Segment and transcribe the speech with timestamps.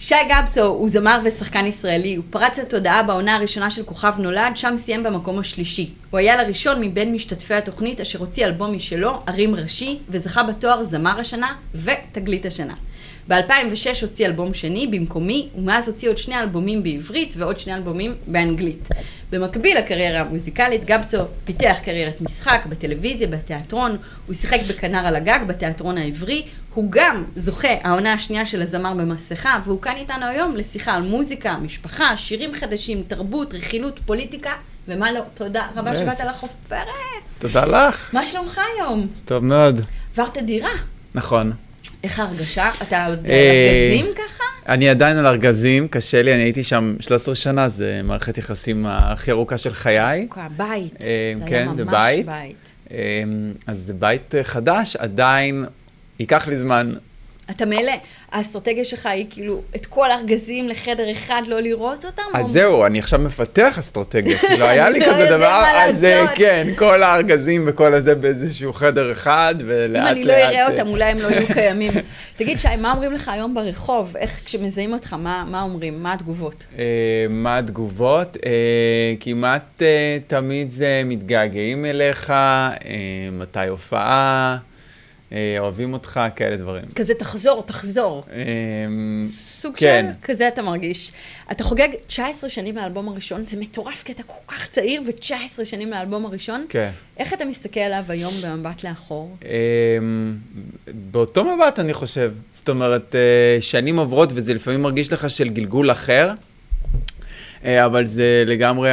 [0.00, 4.74] שי גבסו הוא זמר ושחקן ישראלי, הוא פרץ לתודעה בעונה הראשונה של כוכב נולד, שם
[4.76, 5.90] סיים במקום השלישי.
[6.10, 11.20] הוא היה לראשון מבין משתתפי התוכנית אשר הוציא אלבום משלו, ערים ראשי, וזכה בתואר זמר
[11.20, 12.74] השנה ותגלית השנה.
[13.28, 18.88] ב-2006 הוציא אלבום שני, במקומי, ומאז הוציא עוד שני אלבומים בעברית ועוד שני אלבומים באנגלית.
[19.32, 23.96] במקביל לקריירה המוזיקלית, גבצו פיתח קריירת משחק בטלוויזיה, בתיאטרון,
[24.26, 29.60] הוא שיחק בכנר על הגג, בתיאטרון העברי, הוא גם זוכה העונה השנייה של הזמר במסכה,
[29.64, 34.52] והוא כאן איתנו היום לשיחה על מוזיקה, משפחה, שירים חדשים, תרבות, רכילות, פוליטיקה,
[34.88, 35.20] ומה לא.
[35.34, 36.88] תודה רבה שבאת לחופרת.
[37.38, 38.14] תודה לך.
[38.14, 39.06] מה שלומך היום?
[39.24, 39.80] טוב מאוד.
[40.12, 40.70] עברת דירה.
[41.14, 41.52] נכון.
[42.04, 42.70] איך ההרגשה?
[42.82, 44.44] אתה עוד ארגזים ככה?
[44.68, 49.30] אני עדיין על ארגזים, קשה לי, אני הייתי שם 13 שנה, זה מערכת יחסים הכי
[49.30, 50.28] ארוכה של חיי.
[50.56, 50.94] בית.
[50.98, 52.26] זה היה ממש בית.
[52.26, 52.72] בית.
[53.66, 55.64] אז זה בית חדש, עדיין
[56.18, 56.94] ייקח לי זמן.
[57.50, 57.92] אתה מאלה,
[58.32, 62.22] האסטרטגיה שלך היא כאילו את כל הארגזים לחדר אחד, לא לראות אותם?
[62.34, 66.26] אז או- זהו, אני עכשיו מפתח אסטרטגיה, לא היה לי לא כזה דבר, אז אה.
[66.34, 70.12] כן, כל הארגזים וכל הזה באיזשהו חדר אחד, ולאט אם לאט...
[70.12, 71.92] אני לא אראה אה, אותם, אולי הם לא יהיו קיימים.
[72.36, 74.16] תגיד, שי, מה אומרים לך היום ברחוב?
[74.16, 76.02] איך כשמזהים אותך, מה מה אומרים?
[76.02, 76.66] מה התגובות?
[76.78, 76.84] אה,
[77.30, 78.36] מה התגובות?
[79.20, 79.82] כמעט
[80.26, 82.32] תמיד זה מתגעגעים אליך,
[83.32, 84.56] מתי הופעה,
[85.58, 86.84] אוהבים אותך, כאלה דברים.
[86.94, 88.24] כזה תחזור, תחזור.
[88.32, 88.44] אה,
[89.22, 90.06] סוג כן.
[90.08, 91.12] של, כזה אתה מרגיש.
[91.52, 95.90] אתה חוגג 19 שנים לאלבום הראשון, זה מטורף כי אתה כל כך צעיר ו-19 שנים
[95.90, 96.66] לאלבום הראשון.
[96.68, 96.90] כן.
[97.18, 99.36] איך אתה מסתכל עליו היום במבט לאחור?
[99.44, 99.50] אה,
[101.10, 102.32] באותו מבט, אני חושב.
[102.52, 106.32] זאת אומרת, אה, שנים עוברות, וזה לפעמים מרגיש לך של גלגול אחר,
[107.64, 108.90] אה, אבל זה לגמרי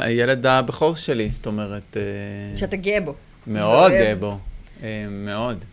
[0.00, 3.14] הילד הבכור שלי, זאת אומרת, אה, שאתה גאה בו.
[3.46, 3.92] מאוד.
[3.92, 4.36] גאה בו, אה,
[5.10, 5.64] מאוד.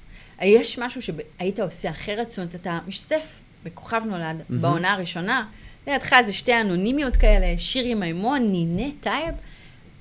[0.42, 2.30] יש משהו שהיית עושה אחרת?
[2.30, 5.46] זאת אומרת, אתה משתתף בכוכב נולד בעונה הראשונה,
[5.88, 9.36] לידך זה שתי אנונימיות כאלה, שירי מימון, נינט טייב.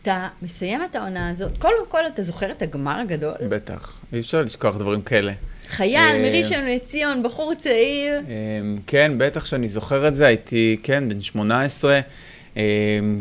[0.02, 3.34] אתה מסיים את העונה הזאת, קודם כל אתה זוכר את הגמר הגדול?
[3.48, 5.33] בטח, אי אפשר לשכוח דברים כאלה.
[5.68, 8.20] חייל אה, מראשון לציון, בחור צעיר.
[8.20, 12.01] אמ, כן, בטח שאני זוכר את זה, הייתי, כן, בן 18, אמ,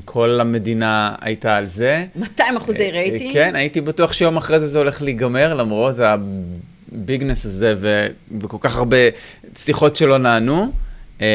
[0.05, 2.05] כל המדינה הייתה על זה.
[2.15, 3.33] 200 אחוזי אה, רייטינג.
[3.33, 8.07] כן, הייתי בטוח שיום אחרי זה זה הולך להיגמר, למרות הביגנס הזה ו-
[8.41, 8.97] וכל כך הרבה
[9.57, 10.71] שיחות שלא נענו,
[11.21, 11.25] אמ,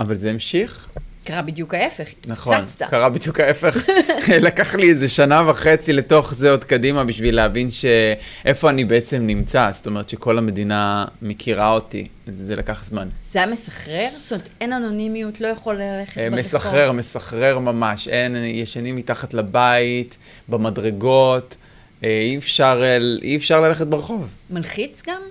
[0.00, 0.88] אבל זה המשיך.
[1.28, 2.82] קרה בדיוק ההפך, נכון, הצצת.
[2.90, 3.76] קרה בדיוק ההפך.
[4.48, 9.70] לקח לי איזה שנה וחצי לתוך זה עוד קדימה בשביל להבין שאיפה אני בעצם נמצא.
[9.72, 13.08] זאת אומרת שכל המדינה מכירה אותי, זה לקח זמן.
[13.30, 14.08] זה היה מסחרר?
[14.18, 16.38] זאת אומרת, אין אנונימיות, לא יכול ללכת אה, ברחוב.
[16.38, 18.08] מסחרר, מסחרר ממש.
[18.08, 20.16] אין, ישנים מתחת לבית,
[20.48, 21.56] במדרגות,
[22.04, 24.26] אה, אי אפשר, אה, אי אפשר ללכת ברחוב.
[24.50, 25.22] מלחיץ גם?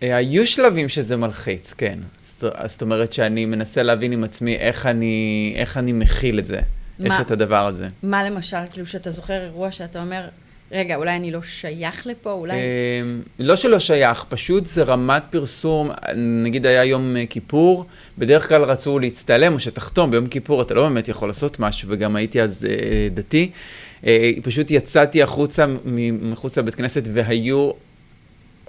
[0.00, 1.98] היו שלבים שזה מלחיץ, כן.
[2.40, 6.60] זאת- זאת אומרת שאני מנסה להבין עם עצמי איך אני, איך אני מכיל את זה,
[6.98, 7.04] מה?
[7.06, 7.88] איך את הדבר הזה.
[8.02, 10.28] מה למשל, כאילו שאתה זוכר אירוע שאתה אומר,
[10.72, 12.54] רגע, אולי אני לא שייך לפה, אולי...
[12.54, 17.84] אמ, לא שלא שייך, פשוט זה רמת פרסום, נגיד היה יום אה, כיפור,
[18.18, 22.16] בדרך כלל רצו להצטלם או שתחתום, ביום כיפור אתה לא באמת יכול לעשות משהו, וגם
[22.16, 22.74] הייתי אז אה,
[23.14, 23.50] דתי.
[24.06, 25.66] אה, פשוט יצאתי החוצה,
[26.22, 27.70] מחוץ לבית כנסת, והיו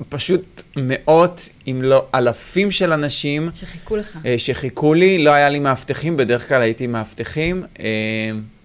[0.09, 3.49] פשוט מאות, אם לא אלפים של אנשים.
[3.53, 4.17] שחיכו לך.
[4.25, 7.85] אה, שחיכו לי, לא היה לי מאבטחים, בדרך כלל הייתי מאבטחים, אה,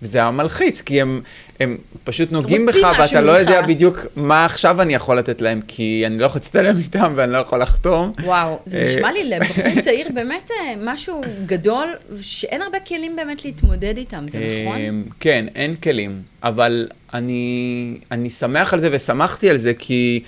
[0.02, 1.20] וזה היה מלחיץ, כי הם,
[1.60, 3.62] הם פשוט נוגעים בך, ואתה לא יודע.
[3.62, 7.38] בדיוק מה עכשיו אני יכול לתת להם, כי אני לא יכול להצטלם איתם ואני לא
[7.38, 8.12] יכול לחתום.
[8.24, 10.50] וואו, זה אה, נשמע לי לבחור צעיר באמת
[10.80, 11.88] משהו גדול,
[12.20, 15.04] שאין הרבה כלים באמת להתמודד איתם, זה נכון?
[15.20, 20.22] כן, אין כלים, אבל אני, אני שמח על זה ושמחתי על זה, כי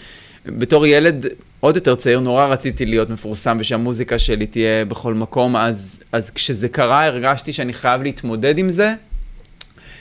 [0.47, 1.27] בתור ילד
[1.61, 6.69] עוד יותר צעיר, נורא רציתי להיות מפורסם ושהמוזיקה שלי תהיה בכל מקום, אז, אז כשזה
[6.69, 8.95] קרה הרגשתי שאני חייב להתמודד עם זה.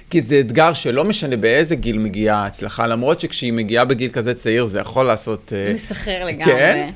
[0.09, 4.65] כי זה אתגר שלא משנה באיזה גיל מגיעה ההצלחה, למרות שכשהיא מגיעה בגיל כזה צעיר
[4.65, 5.53] זה יכול לעשות...
[5.55, 6.45] אה, מסחרר לגמרי.
[6.45, 6.89] כן,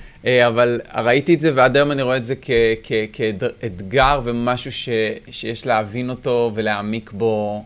[0.47, 2.50] אבל ראיתי את זה ועד היום אני רואה את זה כ-
[2.84, 4.90] כ- כאתגר ומשהו ש-
[5.32, 7.64] שיש להבין אותו ולהעמיק בו,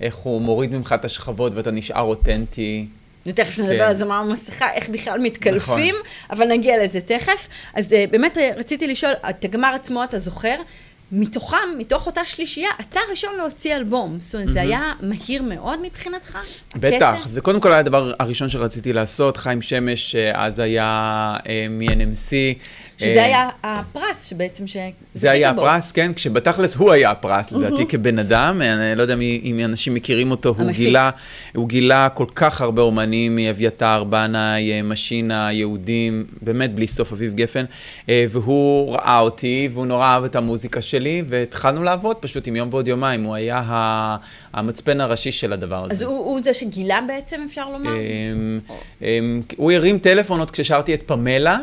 [0.00, 2.86] איך הוא מוריד ממך את השכבות ואתה נשאר אותנטי.
[3.28, 3.84] ותכף נדבר כן.
[3.84, 5.94] על זמר המסכה, איך בכלל מתקלפים,
[6.30, 7.48] אבל נגיע לזה תכף.
[7.74, 10.56] אז אה, באמת אה, רציתי לשאול, את הגמר עצמו אתה זוכר?
[11.12, 14.16] מתוכם, מתוך אותה שלישייה, אתה הראשון להוציא אלבום.
[14.20, 16.38] זאת אומרת, זה היה מהיר מאוד מבחינתך?
[16.76, 17.28] בטח, הקצב?
[17.28, 22.32] זה קודם כל היה הדבר הראשון שרציתי לעשות, חיים שמש, אה, אז היה אה, מ-NMC,
[22.98, 24.76] שזה היה הפרס שבעצם ש...
[25.14, 29.60] זה היה הפרס, כן, כשבתכלס הוא היה הפרס, לדעתי כבן אדם, אני לא יודע אם
[29.64, 31.10] אנשים מכירים אותו, הוא גילה,
[31.54, 37.64] הוא גילה כל כך הרבה אומנים מאביתר, בנאי, משינה, יהודים, באמת בלי סוף, אביב גפן,
[38.08, 42.88] והוא ראה אותי, והוא נורא אהב את המוזיקה שלי, והתחלנו לעבוד פשוט עם יום ועוד
[42.88, 44.16] יומיים, הוא היה
[44.52, 45.92] המצפן הראשי של הדבר הזה.
[45.92, 47.90] אז הוא, הוא זה שגילה בעצם, אפשר לומר?
[49.56, 51.58] הוא הרים טלפון עוד כששרתי את פמלה.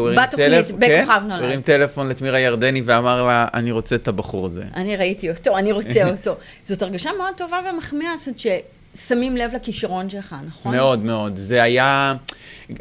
[0.00, 1.40] בתוכנית, בכוכב כן, נולד.
[1.40, 4.62] הוא הרים טלפון לתמירה ירדני ואמר לה, אני רוצה את הבחור הזה.
[4.74, 6.36] אני ראיתי אותו, אני רוצה אותו.
[6.62, 10.74] זאת הרגשה מאוד טובה ומחמיאה, זאת ששמים לב לכישרון שלך, נכון?
[10.74, 11.36] מאוד, מאוד.
[11.36, 12.14] זה היה...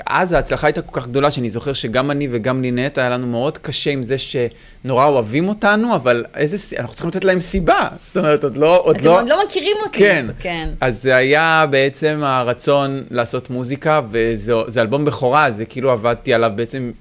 [0.05, 3.57] אז ההצלחה הייתה כל כך גדולה, שאני זוכר שגם אני וגם לינט, היה לנו מאוד
[3.57, 6.57] קשה עם זה שנורא אוהבים אותנו, אבל איזה...
[6.79, 7.87] אנחנו צריכים לתת להם סיבה.
[8.03, 8.81] זאת אומרת, עוד לא...
[8.83, 9.19] עוד אתם לא...
[9.19, 9.99] עוד לא מכירים אותי.
[9.99, 10.25] כן.
[10.39, 10.69] כן.
[10.81, 16.91] אז זה היה בעצם הרצון לעשות מוזיקה, וזה אלבום בכורה, זה כאילו עבדתי עליו בעצם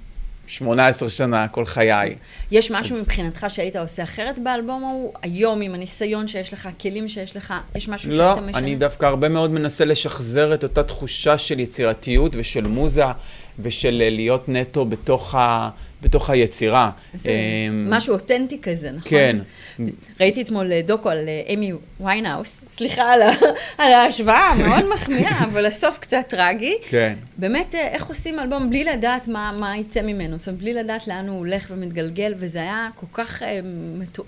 [0.53, 2.15] 18 שנה, כל חיי.
[2.51, 3.03] יש משהו אז...
[3.03, 5.13] מבחינתך שהיית עושה אחרת באלבום ההוא?
[5.23, 8.53] היום, עם הניסיון שיש לך, הכלים שיש לך, יש משהו לא, שהיית משנה?
[8.53, 13.05] לא, אני דווקא הרבה מאוד מנסה לשחזר את אותה תחושה של יצירתיות ושל מוזה,
[13.59, 15.71] ושל להיות נטו בתוך ה...
[16.03, 16.91] בתוך היצירה.
[17.15, 17.33] זה
[17.71, 19.11] משהו אותנטי כזה, נכון?
[19.11, 19.37] כן.
[20.21, 23.21] ראיתי אתמול דוקו על איימי ויינהאוס, סליחה על,
[23.79, 26.75] על ההשוואה, מאוד מחמיאה, אבל הסוף קצת טרגי.
[26.89, 27.15] כן.
[27.37, 31.29] באמת, איך עושים אלבום בלי לדעת מה, מה יצא ממנו, זאת אומרת, בלי לדעת לאן
[31.29, 33.43] הוא הולך ומתגלגל, וזה היה כל כך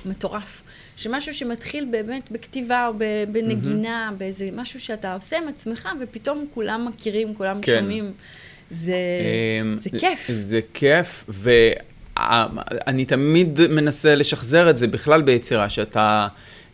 [0.06, 0.62] מטורף.
[0.97, 2.93] שמשהו שמתחיל באמת בכתיבה או
[3.32, 4.19] בנגינה, mm-hmm.
[4.19, 7.79] באיזה משהו שאתה עושה עם עצמך, ופתאום כולם מכירים, כולם כן.
[7.81, 8.12] שומעים.
[8.70, 8.96] זה,
[9.76, 10.31] זה כיף.
[10.31, 16.28] זה כיף, ואני תמיד מנסה לשחזר את זה בכלל ביצירה, שאתה...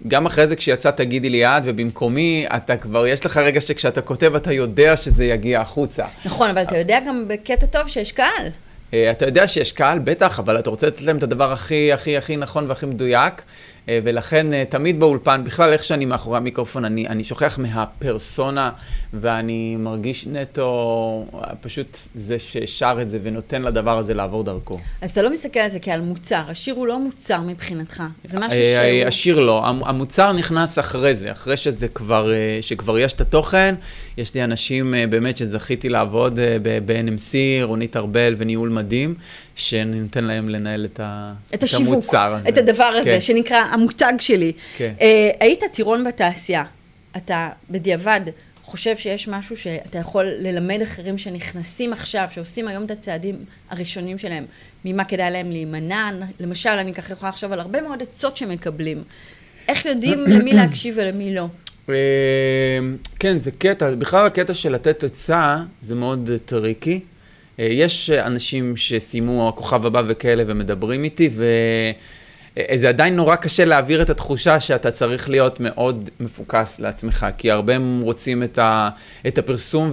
[0.08, 4.34] גם אחרי זה כשיצא תגידי לי את ובמקומי, אתה כבר, יש לך רגע שכשאתה כותב
[4.34, 6.04] אתה יודע שזה יגיע החוצה.
[6.25, 8.48] נכון, אבל אתה יודע גם בקטע טוב שיש קהל.
[8.90, 12.36] אתה יודע שיש קהל, בטח, אבל אתה רוצה לתת להם את הדבר הכי, הכי, הכי
[12.36, 13.43] נכון והכי מדויק.
[13.88, 18.71] ולכן תמיד באולפן, בכלל איך שאני מאחורי המיקרופון, אני, אני שוכח מהפרסונה
[19.15, 21.27] ואני מרגיש נטו
[21.61, 24.79] פשוט זה ששר את זה ונותן לדבר הזה לעבור דרכו.
[25.00, 28.59] אז אתה לא מסתכל על זה כעל מוצר, השיר הוא לא מוצר מבחינתך, זה משהו
[28.59, 29.06] שהוא...
[29.06, 33.75] השיר לא, המוצר נכנס אחרי זה, אחרי שזה כבר, שכבר יש את התוכן,
[34.17, 39.15] יש לי אנשים באמת שזכיתי לעבוד ב-NMC, רונית ארבל וניהול מדהים.
[39.60, 41.32] שאני נותן להם לנהל את, ה...
[41.54, 42.36] את, השיווק, את המוצר.
[42.48, 43.20] את הדבר הזה, כן.
[43.20, 44.52] שנקרא המותג שלי.
[44.76, 44.92] כן.
[44.98, 45.02] Uh,
[45.40, 46.64] היית טירון בתעשייה.
[47.16, 48.20] אתה בדיעבד
[48.70, 53.36] חושב שיש משהו שאתה יכול ללמד אחרים שנכנסים עכשיו, שעושים היום את הצעדים
[53.70, 54.44] הראשונים שלהם,
[54.84, 56.10] ממה כדאי להם להימנע?
[56.40, 59.02] למשל, אני ככה יכולה לחשוב על הרבה מאוד עצות שמקבלים.
[59.68, 61.46] איך יודעים למי להקשיב ולמי לא?
[63.18, 67.00] כן, זה קטע, בכלל הקטע של לתת עצה זה מאוד טריקי.
[67.60, 71.30] יש אנשים שסיימו הכוכב הבא וכאלה ומדברים איתי,
[72.56, 77.74] וזה עדיין נורא קשה להעביר את התחושה שאתה צריך להיות מאוד מפוקס לעצמך, כי הרבה
[77.74, 78.88] הם רוצים את, ה,
[79.26, 79.92] את הפרסום,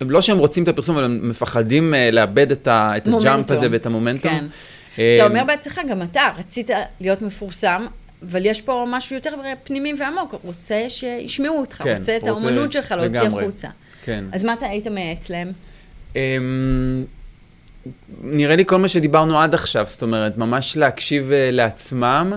[0.00, 3.68] ולא שהם רוצים את הפרסום, אבל הם מפחדים לאבד את, ה, את ה jump הזה
[3.70, 4.32] ואת המומנטום.
[4.32, 4.44] כן.
[4.94, 6.70] אתה אומר בעצמך, גם אתה רצית
[7.00, 7.86] להיות מפורסם.
[8.30, 9.34] אבל יש פה משהו יותר
[9.64, 13.68] פנימי ועמוק, רוצה שישמעו אותך, כן, רוצה את האומנות שלך להוציא החוצה.
[14.04, 14.24] כן.
[14.32, 15.52] אז מה אתה היית מייעץ להם?
[18.22, 22.32] נראה לי כל מה שדיברנו עד עכשיו, זאת אומרת, ממש להקשיב לעצמם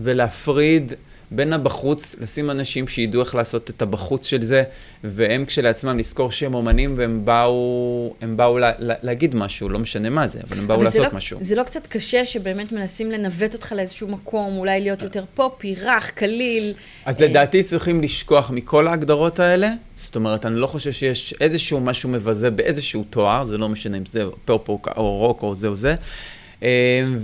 [0.00, 0.92] ולהפריד
[1.30, 4.62] בין הבחוץ, לשים אנשים שידעו איך לעשות את הבחוץ של זה,
[5.04, 10.10] והם כשלעצמם לזכור שהם אומנים והם באו, הם באו לה, לה, להגיד משהו, לא משנה
[10.10, 11.38] מה זה, אבל הם באו אבל לעשות לא, משהו.
[11.42, 16.10] זה לא קצת קשה שבאמת מנסים לנווט אותך לאיזשהו מקום, אולי להיות יותר פופי, רך,
[16.10, 16.74] קליל.
[17.04, 22.08] אז לדעתי צריכים לשכוח מכל ההגדרות האלה, זאת אומרת, אני לא חושב שיש איזשהו משהו
[22.08, 25.94] מבזה באיזשהו תואר, זה לא משנה אם זה פופ או רוק או זה או זה.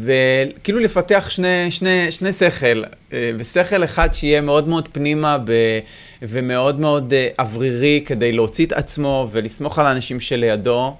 [0.02, 5.52] וכאילו לפתח שני, שני, שני שכל, ושכל אחד שיהיה מאוד מאוד פנימה ב,
[6.22, 10.96] ומאוד מאוד אוורירי כדי להוציא את עצמו ולסמוך על האנשים שלידו.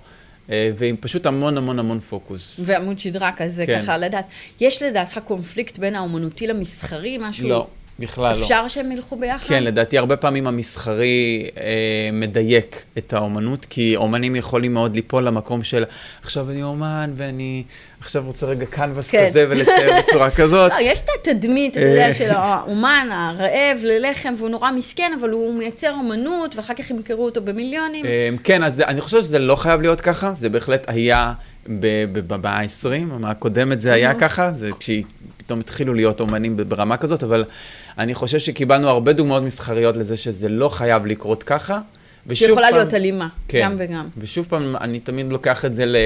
[0.49, 2.61] ועם פשוט המון המון המון פוקוס.
[2.65, 3.81] ועמוד שדרה כזה, כן.
[3.83, 4.25] ככה לדעת.
[4.61, 7.49] יש לדעתך קונפליקט בין האומנותי למסחרי, משהו?
[7.49, 7.67] לא.
[7.99, 8.43] בכלל לא.
[8.43, 9.49] אפשר שהם ילכו ביחד?
[9.49, 15.65] כן, לדעתי הרבה פעמים המסחרי אה, מדייק את האומנות, כי אומנים יכולים מאוד ליפול למקום
[15.65, 15.85] של
[16.23, 17.63] עכשיו אני אומן ואני
[18.01, 19.29] עכשיו רוצה רגע קנבס כן.
[19.29, 20.73] כזה ולצייר בצורה כזאת.
[20.73, 25.55] לא, יש את התדמית, אתה יודע, של האומן הרעב ללחם, והוא נורא מסכן, אבל הוא
[25.55, 28.05] מייצר אומנות, ואחר כך ימכרו אותו במיליונים.
[28.05, 31.33] אה, כן, אז אני חושב שזה לא חייב להיות ככה, זה בהחלט היה
[31.69, 35.05] במאה ה-20, המאה הקודמת זה היה ככה, זה כשהיא...
[35.37, 37.45] פתאום התחילו להיות אומנים ברמה כזאת, אבל
[37.99, 41.81] אני חושב שקיבלנו הרבה דוגמאות מסחריות לזה שזה לא חייב לקרות ככה.
[42.33, 44.09] שיכולה להיות אלימה, כן, גם וגם.
[44.19, 45.97] ושוב פעם, אני תמיד לוקח את זה ל...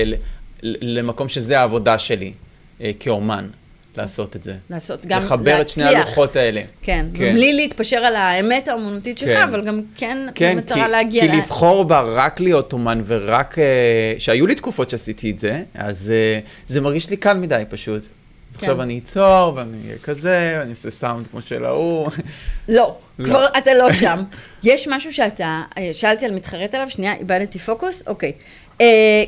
[0.62, 2.32] ל- למקום שזה העבודה שלי
[2.80, 3.48] אה, כאומן,
[3.96, 4.54] לעשות את זה.
[4.70, 6.06] לעשות, גם לחבר את שני להצליח.
[6.06, 6.62] הלוחות האלה.
[6.82, 7.30] כן, כן.
[7.30, 9.42] ובלי להתפשר על האמת האומנותית שלך, כן.
[9.42, 13.58] אבל גם כן, כן, כי, במטרה להגיע כי ל- לבחור בה רק להיות אומן ורק,
[13.58, 13.64] אה,
[14.18, 18.02] שהיו לי תקופות שעשיתי את זה, אז אה, זה מרגיש לי קל מדי פשוט.
[18.50, 18.66] אז כן.
[18.66, 22.08] עכשיו אני אצור, ואני אהיה כזה, ואני אעשה סאונד כמו של ההוא.
[22.68, 23.24] לא, לא.
[23.24, 24.22] כבר אתה לא שם.
[24.64, 28.32] יש משהו שאתה, אה, שאלתי על מתחרט עליו, שנייה, איבדתי פוקוס, אוקיי.
[28.78, 28.80] Uh,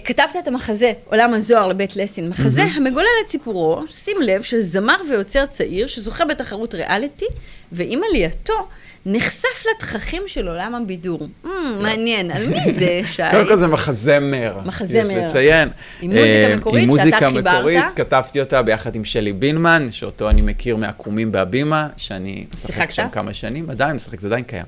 [0.05, 4.97] כתבת את המחזה עולם הזוהר לבית לסין, מחזה המגולל את סיפורו, שים לב, של זמר
[5.11, 7.25] ויוצר צעיר שזוכה בתחרות ריאליטי,
[7.73, 8.69] ועם עלייתו
[9.07, 11.29] נחשף לתככים של עולם הבידור.
[11.45, 11.49] Mm,
[11.83, 13.23] מעניין, על מי זה, שי?
[13.31, 14.59] קודם כל זה מחזמר.
[14.65, 15.01] מחזמר.
[15.01, 15.69] יש לציין.
[16.01, 17.55] עם מוזיקה אה, מקורית עם שאתה מוזיקה חיברת?
[17.57, 22.91] מקורית, כתבתי אותה ביחד עם שלי בינמן, שאותו אני מכיר מהקומים בהבימה, שאני משחק?
[22.91, 24.67] שם כמה שנים, עדיין משחק, זה עדיין קיים.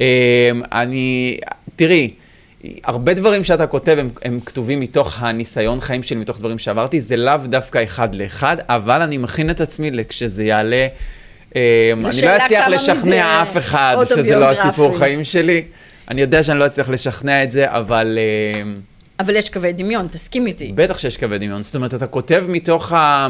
[0.00, 1.38] אה, אני,
[1.76, 2.10] תראי,
[2.84, 7.16] הרבה דברים שאתה כותב הם, הם כתובים מתוך הניסיון חיים שלי, מתוך דברים שעברתי, זה
[7.16, 10.86] לאו דווקא אחד לאחד, אבל אני מכין את עצמי לכשזה יעלה.
[11.56, 14.50] אה, אני לא אצליח לשכנע אף אחד שזה לא.
[14.50, 15.64] הסיפור חיים שלי.
[16.08, 18.62] אני יודע שאני לא אצליח לשכנע את זה, אבל אה,
[19.20, 20.72] אבל יש קווי דמיון, תסכים איתי.
[20.74, 21.62] בטח שיש קווי דמיון.
[21.62, 22.92] זאת אומרת, אתה כותב מתוך.
[22.92, 23.26] ה-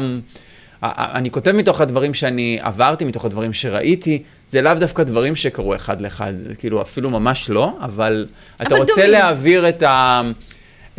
[1.17, 6.01] אני כותב מתוך הדברים שאני עברתי, מתוך הדברים שראיתי, זה לאו דווקא דברים שקרו אחד
[6.01, 8.25] לאחד, כאילו אפילו ממש לא, אבל
[8.61, 9.11] אתה אבל רוצה דומים.
[9.11, 10.21] להעביר את, ה,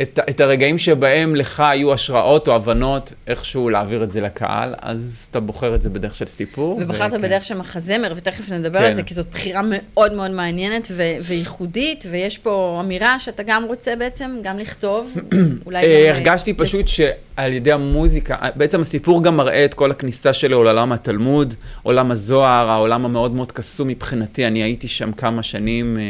[0.01, 5.27] את, את הרגעים שבהם לך היו השראות או הבנות, איכשהו להעביר את זה לקהל, אז
[5.31, 6.79] אתה בוחר את זה בדרך של סיפור.
[6.81, 7.21] ובחרת וכן.
[7.21, 8.85] בדרך של מחזמר, ותכף נדבר כן.
[8.85, 13.63] על זה, כי זאת בחירה מאוד מאוד מעניינת ו- וייחודית, ויש פה אמירה שאתה גם
[13.63, 15.13] רוצה בעצם גם לכתוב,
[15.65, 15.89] אולי גם...
[15.89, 20.49] אה, אה, הרגשתי פשוט שעל ידי המוזיקה, בעצם הסיפור גם מראה את כל הכניסה שלי
[20.49, 21.53] לעולם התלמוד,
[21.83, 24.47] עולם הזוהר, העולם המאוד מאוד קסום מבחינתי.
[24.47, 26.03] אני הייתי שם כמה שנים אה,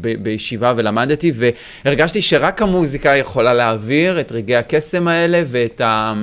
[0.00, 1.32] ב- בישיבה ולמדתי,
[1.84, 6.14] והרגשתי שרק המוזיקה יכולה להעביר את רגעי הקסם האלה ואת ה...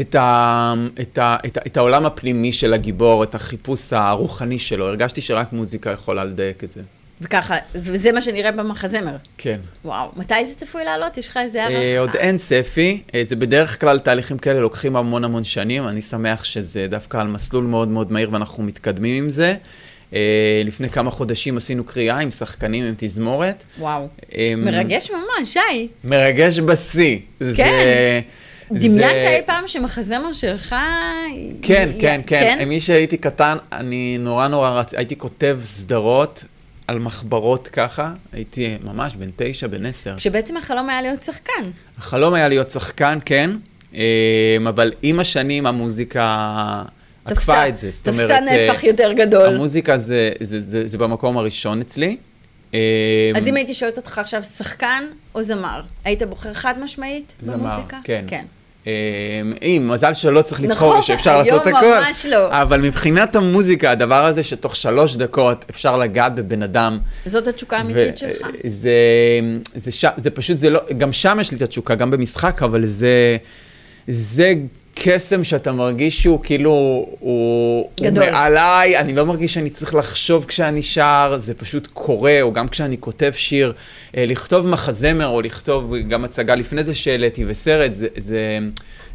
[0.00, 4.88] את, ה, את, ה, את, ה, את העולם הפנימי של הגיבור, את החיפוש הרוחני שלו.
[4.88, 6.82] הרגשתי שרק מוזיקה יכולה לדייק את זה.
[7.20, 9.16] וככה, וזה מה שנראה במחזמר.
[9.38, 9.60] כן.
[9.84, 11.18] וואו, מתי זה צפוי לעלות?
[11.18, 11.78] יש לך איזה הערכה?
[11.78, 16.02] אה, עוד אין צפי, אה, זה בדרך כלל תהליכים כאלה לוקחים המון המון שנים, אני
[16.02, 19.54] שמח שזה דווקא על מסלול מאוד מאוד מהיר ואנחנו מתקדמים עם זה.
[20.14, 20.18] אה,
[20.64, 23.64] לפני כמה חודשים עשינו קריאה עם שחקנים, עם תזמורת.
[23.78, 24.08] וואו.
[24.36, 25.88] אה, מרגש ממש, שי.
[26.04, 27.18] מרגש בשיא.
[27.40, 28.20] זה- כן.
[28.70, 30.74] זה- דמיינת אי פעם שמחזמר שלך...
[31.62, 32.68] כן, י- כן, כן.
[32.68, 34.94] מי שהייתי קטן, אני נורא נורא רצ...
[34.94, 36.44] הייתי כותב סדרות
[36.86, 40.14] על מחברות ככה, הייתי ממש בן תשע, בן עשר.
[40.16, 41.70] כשבעצם החלום היה להיות שחקן.
[41.98, 43.50] החלום היה להיות שחקן, כן,
[43.94, 44.00] אה,
[44.68, 46.82] אבל עם השנים המוזיקה
[47.26, 47.90] עקפה את זה.
[47.92, 49.46] זאת אומרת, תפסה נהפך אה, יותר גדול.
[49.46, 52.16] המוזיקה זה, זה, זה, זה במקום הראשון אצלי.
[52.74, 52.80] אה,
[53.36, 55.04] אז אם הייתי שואלת אותך עכשיו, שחקן
[55.34, 57.98] או זמר, היית בוחר חד משמעית זמר, במוזיקה?
[58.04, 58.24] כן.
[58.28, 58.44] כן.
[58.86, 58.92] אה,
[59.62, 62.00] אם, מזל שלא צריך לבחור, נכון, שאפשר היום לעשות הכל.
[62.06, 62.48] ממש לא.
[62.62, 66.98] אבל מבחינת המוזיקה, הדבר הזה שתוך שלוש דקות אפשר לגעת בבן אדם.
[67.26, 68.46] זאת התשוקה האמיתית שלך.
[68.64, 68.90] זה,
[69.74, 72.86] זה, ש, זה פשוט, זה לא, גם שם יש לי את התשוקה, גם במשחק, אבל
[72.86, 73.36] זה,
[74.08, 74.54] זה
[74.98, 78.30] קסם שאתה מרגיש שהוא כאילו, הוא, הוא גדול.
[78.30, 82.96] מעליי, אני לא מרגיש שאני צריך לחשוב כשאני שר, זה פשוט קורה, או גם כשאני
[83.00, 83.72] כותב שיר,
[84.16, 88.58] אה, לכתוב מחזמר, או לכתוב גם הצגה לפני זה שהעליתי, וסרט, זה, זה,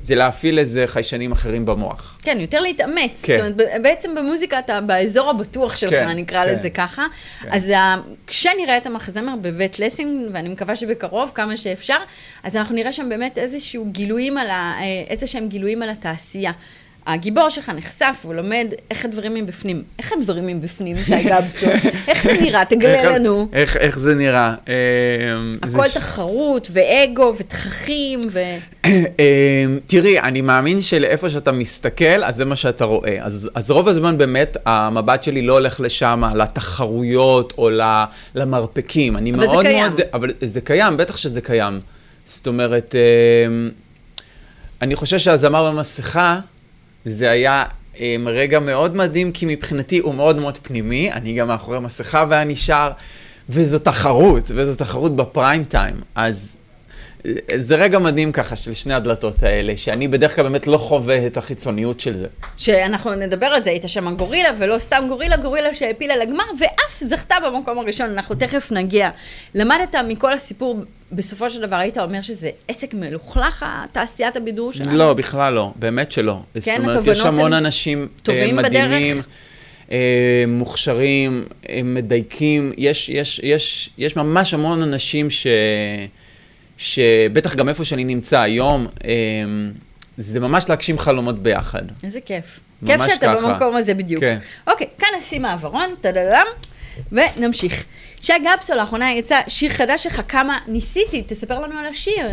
[0.01, 2.17] זה להפעיל איזה חיישנים אחרים במוח.
[2.22, 3.12] כן, יותר להתאמץ.
[3.24, 3.34] כן.
[3.38, 6.51] זאת אומרת, בעצם במוזיקה אתה באזור הבטוח שלך, כן, נקרא כן.
[6.51, 7.05] לזה ככה.
[7.41, 7.50] כן.
[7.51, 7.96] אז ה-
[8.27, 11.98] כשנראה את המחזמר בבית לסינג, ואני מקווה שבקרוב, כמה שאפשר,
[12.43, 14.74] אז אנחנו נראה שם באמת איזשהו גילויים על ה...
[14.79, 16.51] אה, איזה שהם גילויים על התעשייה.
[17.08, 19.84] הגיבור שלך נחשף, הוא לומד איך הדברים מבפנים.
[20.00, 21.65] איך הדברים מבפנים, שי גבסו?
[22.08, 22.65] איך זה נראה?
[22.70, 23.48] תגלה איך- לנו.
[23.53, 24.53] איך, איך זה נראה?
[24.70, 24.74] אה,
[25.65, 28.39] זה הכל ש- תחרות, ואגו, ותככים, ו...
[28.88, 28.93] אמ,
[29.86, 33.17] תראי, אני מאמין שלאיפה שאתה מסתכל, אז זה מה שאתה רואה.
[33.22, 37.70] אז, אז רוב הזמן באמת המבט שלי לא הולך לשם, לתחרויות או
[38.36, 39.17] למרפקים.
[39.17, 39.89] אני אבל זה מאוד קיים.
[39.91, 40.01] מאוד...
[40.13, 41.79] אבל זה קיים, בטח שזה קיים.
[42.25, 42.96] זאת אומרת,
[43.48, 43.70] אמ,
[44.81, 46.39] אני חושב שהזמר במסכה,
[47.05, 47.63] זה היה
[48.00, 52.55] אמ, רגע מאוד מדהים, כי מבחינתי הוא מאוד מאוד פנימי, אני גם מאחורי מסכה ואני
[52.55, 52.91] שר,
[53.50, 55.96] וזו תחרות, וזו תחרות בפריים טיים.
[56.15, 56.55] אז
[57.55, 61.37] זה רגע מדהים ככה של שני הדלתות האלה, שאני בדרך כלל באמת לא חווה את
[61.37, 62.27] החיצוניות של זה.
[62.57, 67.35] שאנחנו נדבר על זה, היית שם גורילה, ולא סתם גורילה, גורילה שהעפילה לגמר, ואף זכתה
[67.45, 69.09] במקום הראשון, אנחנו תכף נגיע.
[69.55, 70.79] למדת מכל הסיפור,
[71.11, 74.97] בסופו של דבר היית אומר שזה עסק מלוכלך, תעשיית הבידור שלנו?
[74.97, 76.39] לא, בכלל לא, באמת שלא.
[76.55, 79.15] זאת אומרת, יש התובנות המון הן אנשים אה, טובים מדהימים.
[79.15, 79.27] בדרך?
[79.91, 85.47] אה, מוכשרים, אה, מדייקים, יש, יש, יש, יש ממש המון אנשים ש...
[86.81, 89.11] שבטח גם איפה שאני נמצא היום, אה,
[90.17, 91.81] זה ממש להגשים חלומות ביחד.
[92.03, 92.59] איזה כיף.
[92.85, 93.53] כיף שאתה ככה.
[93.53, 94.23] במקום הזה בדיוק.
[94.23, 94.38] כן.
[94.67, 96.45] אוקיי, כאן נשים מעברון, טדדם,
[97.11, 97.85] ונמשיך.
[98.21, 102.27] שי גפסו, לאחרונה יצא שיר חדש שלך, כמה ניסיתי, תספר לנו על השיר.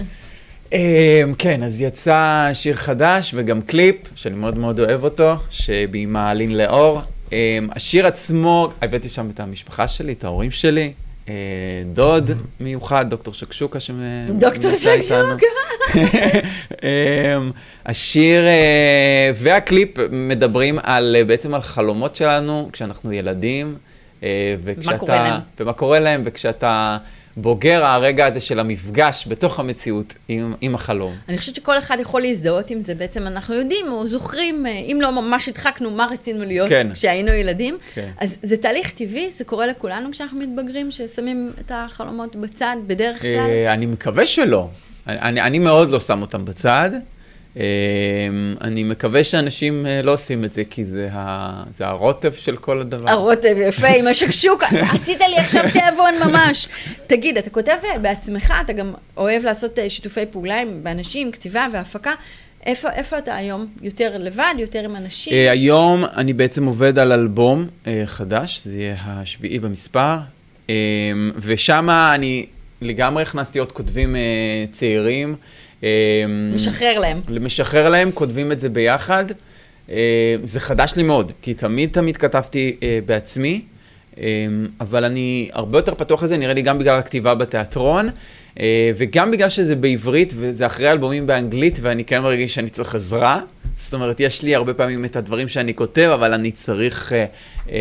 [0.73, 6.57] אה, כן, אז יצא שיר חדש וגם קליפ, שאני מאוד מאוד אוהב אותו, שביימה אלין
[6.57, 7.01] לאור.
[7.33, 10.93] אה, השיר עצמו, הבאתי שם את המשפחה שלי, את ההורים שלי.
[11.29, 11.35] אה,
[11.93, 12.31] דוד
[12.61, 14.73] מיוחד, דוקטור שקשוקה שנמצא דוקטור.
[14.73, 15.47] שקשוקה.
[16.83, 17.51] אמ,
[17.87, 23.77] השיר אה, והקליפ מדברים על, אה, בעצם על חלומות שלנו כשאנחנו ילדים.
[24.65, 25.41] וכשאתה, קורה להם.
[25.61, 26.99] ומה קורה להם, וכשאתה
[27.41, 31.15] בוגר, הרגע הזה של המפגש בתוך המציאות עם, עם החלום.
[31.29, 34.99] אני חושבת שכל אחד יכול להזדהות עם זה, בעצם אנחנו יודעים או זוכרים, אה, אם
[35.01, 36.87] לא ממש הדחקנו, מה רצינו להיות כן.
[36.95, 37.79] כשהיינו ילדים.
[37.95, 38.11] כן.
[38.19, 43.31] אז זה תהליך טבעי, זה קורה לכולנו כשאנחנו מתבגרים, ששמים את החלומות בצד, בדרך כלל.
[43.31, 44.69] אה, אני מקווה שלא.
[45.07, 46.91] אני, אני מאוד לא שם אותם בצד.
[47.57, 47.63] אה,
[48.61, 52.81] אני מקווה שאנשים אה, לא עושים את זה, כי זה, ה, זה הרוטב של כל
[52.81, 53.11] הדבר.
[53.11, 56.69] הרוטב יפה עם השקשוקה, עשית לי עכשיו תיאבון ממש.
[57.07, 61.67] תגיד, אתה כותב אה, בעצמך, אתה גם אוהב לעשות אה, שיתופי פעולה עם באנשים, כתיבה
[61.73, 62.13] והפקה.
[62.67, 63.67] איפה, איפה אתה היום?
[63.83, 65.33] יותר לבד, יותר עם אנשים?
[65.51, 67.67] היום אני בעצם עובד על אלבום
[68.07, 70.17] חדש, זה יהיה השביעי במספר,
[70.71, 70.75] אה,
[71.37, 72.47] ושם אני
[72.83, 74.17] לגמרי הכנסתי עוד כותבים
[74.73, 75.37] צעירים.
[75.85, 77.21] אה, משחרר להם.
[77.41, 79.25] משחרר להם, כותבים את זה ביחד.
[79.91, 83.63] אה, זה חדש לי מאוד, כי תמיד תמיד כתבתי אה, בעצמי,
[84.19, 84.47] אה,
[84.81, 88.09] אבל אני הרבה יותר פתוח לזה, נראה לי גם בגלל הכתיבה בתיאטרון,
[88.97, 93.41] וגם בגלל שזה בעברית, וזה אחרי אלבומים באנגלית, ואני כן מרגיש שאני צריך עזרה.
[93.79, 97.25] זאת אומרת, יש לי הרבה פעמים את הדברים שאני כותב, אבל אני צריך, אה,
[97.71, 97.77] אה,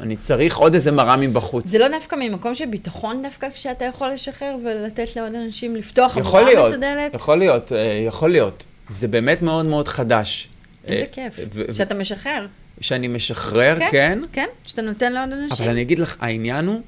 [0.00, 1.68] אני צריך עוד איזה מראה מבחוץ.
[1.68, 6.46] זה לא דווקא ממקום של ביטחון דווקא כשאתה יכול לשחרר ולתת לעוד אנשים לפתוח עבורם
[6.68, 7.14] את הדלת?
[7.14, 8.64] יכול להיות, אה, יכול להיות.
[8.88, 10.48] זה באמת מאוד מאוד חדש.
[10.88, 11.34] איזה אה, כיף,
[11.72, 12.46] שאתה משחרר.
[12.80, 14.18] שאני משחרר, כן.
[14.32, 15.64] כן, שאתה נותן לעוד אנשים.
[15.64, 16.80] אבל אני אגיד לך, העניין הוא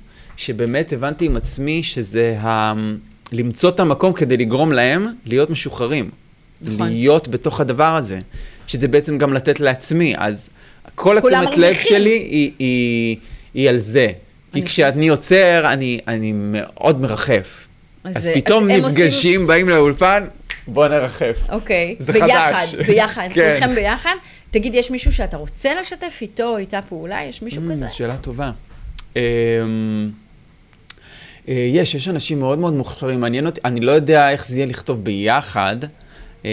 [0.47, 2.73] שבאמת הבנתי עם עצמי שזה ה...
[3.33, 6.11] למצוא את המקום כדי לגרום להם להיות משוחררים.
[6.63, 6.89] נכון.
[6.89, 8.19] להיות בתוך הדבר הזה.
[8.67, 10.15] שזה בעצם גם לתת לעצמי.
[10.19, 10.49] אז
[10.95, 11.75] כל התשומת לב.
[11.75, 13.17] שלי היא, היא,
[13.55, 14.07] היא על זה.
[14.53, 17.67] כי אני כשאני יוצר, אני, אני מאוד מרחף.
[18.05, 20.25] אז- אז, אז פתאום עושים- נפגשים, באים לאולפן,
[20.67, 21.37] בוא נרחף.
[21.49, 22.75] אוקיי, זה ביחד, חדש.
[22.75, 23.51] ביחד, כן.
[23.53, 24.15] כולכם ביחד.
[24.51, 27.19] תגיד, יש מישהו שאתה רוצה לשתף איתו או איתה פעולה?
[27.29, 27.85] יש מישהו כזה?
[27.87, 28.51] Mm, זו שאלה טובה.
[29.17, 29.23] אמ, אה,
[31.49, 35.05] יש, יש אנשים מאוד מאוד מוכשרים, מעניין אותי, אני לא יודע איך זה יהיה לכתוב
[35.05, 35.77] ביחד,
[36.45, 36.51] אמ,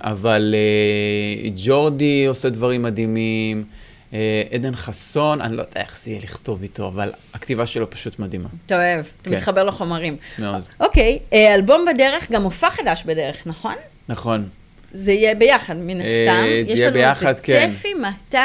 [0.00, 3.64] אבל אה, ג'ורדי עושה דברים מדהימים,
[4.12, 8.18] אה, עדן חסון, אני לא יודע איך זה יהיה לכתוב איתו, אבל הכתיבה שלו פשוט
[8.18, 9.36] מדהימה, אתה אוהב, אתה כן.
[9.36, 10.16] מתחבר לחומרים.
[10.38, 10.62] מאוד.
[10.80, 13.74] אוקיי, אה, אלבום בדרך, גם מופע חדש בדרך, נכון?
[14.08, 14.48] נכון.
[14.94, 16.66] זה יהיה ביחד, מן אה, הסתם.
[16.66, 17.70] זה יש יהיה לנו ביחד, איזה כן.
[17.70, 18.38] צפי, מתי?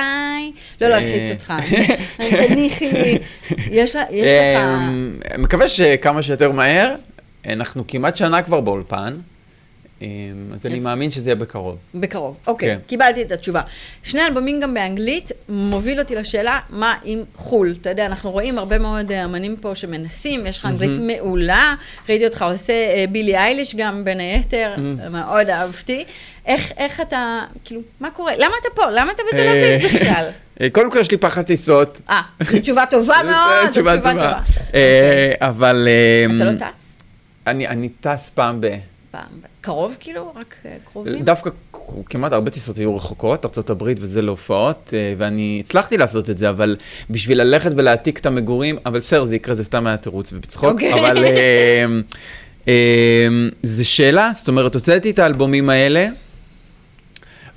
[0.82, 1.54] לא להלחיץ אה, אותך.
[2.48, 3.18] תניחי.
[3.72, 4.64] יש יש לך...
[4.64, 6.96] אמ, מקווה שכמה שיותר מהר,
[7.46, 9.16] אנחנו כמעט שנה כבר באולפן,
[10.54, 11.78] אז אני מאמין שזה יהיה בקרוב.
[11.96, 12.38] בקרוב.
[12.48, 12.80] אוקיי, כן.
[12.88, 13.62] קיבלתי את התשובה.
[14.04, 17.76] שני אלבומים גם באנגלית, מוביל אותי לשאלה, מה עם חו"ל?
[17.82, 21.76] אתה יודע, אנחנו רואים הרבה מאוד אה, אמנים פה שמנסים, יש לך אנגלית מעולה,
[22.10, 24.76] ראיתי אותך עושה אה, בילי אייליש גם, בין היתר,
[25.12, 26.06] מאוד אהבתי.
[26.46, 28.34] איך, איך אתה, כאילו, מה קורה?
[28.38, 28.92] למה אתה פה?
[28.92, 30.26] למה אתה בתל אביב בכלל?
[30.62, 32.02] אה, קודם כל יש לי פחד טיסות.
[32.10, 34.40] אה, זו תשובה טובה מאוד, זו תשובה טובה.
[34.74, 35.88] אה, אבל.
[36.36, 36.86] אתה אה, לא טס?
[37.48, 38.68] אני אני טס פעם ב...
[39.12, 39.30] פעם,
[39.62, 40.34] קרוב כאילו?
[40.36, 41.24] רק אה, קרובים?
[41.24, 41.50] דווקא
[42.10, 46.76] כמעט הרבה טיסות היו רחוקות, ארה"ב וזה להופעות, אה, ואני הצלחתי לעשות את זה, אבל
[47.10, 50.94] בשביל ללכת ולהעתיק את המגורים, אבל בסדר, זה יקרה, זה סתם היה תירוץ ובצחוק, אוקיי.
[50.94, 51.26] אבל
[52.68, 53.28] אה,
[53.64, 56.08] זו שאלה, זאת אומרת, הוצאתי את האלבומים האלה,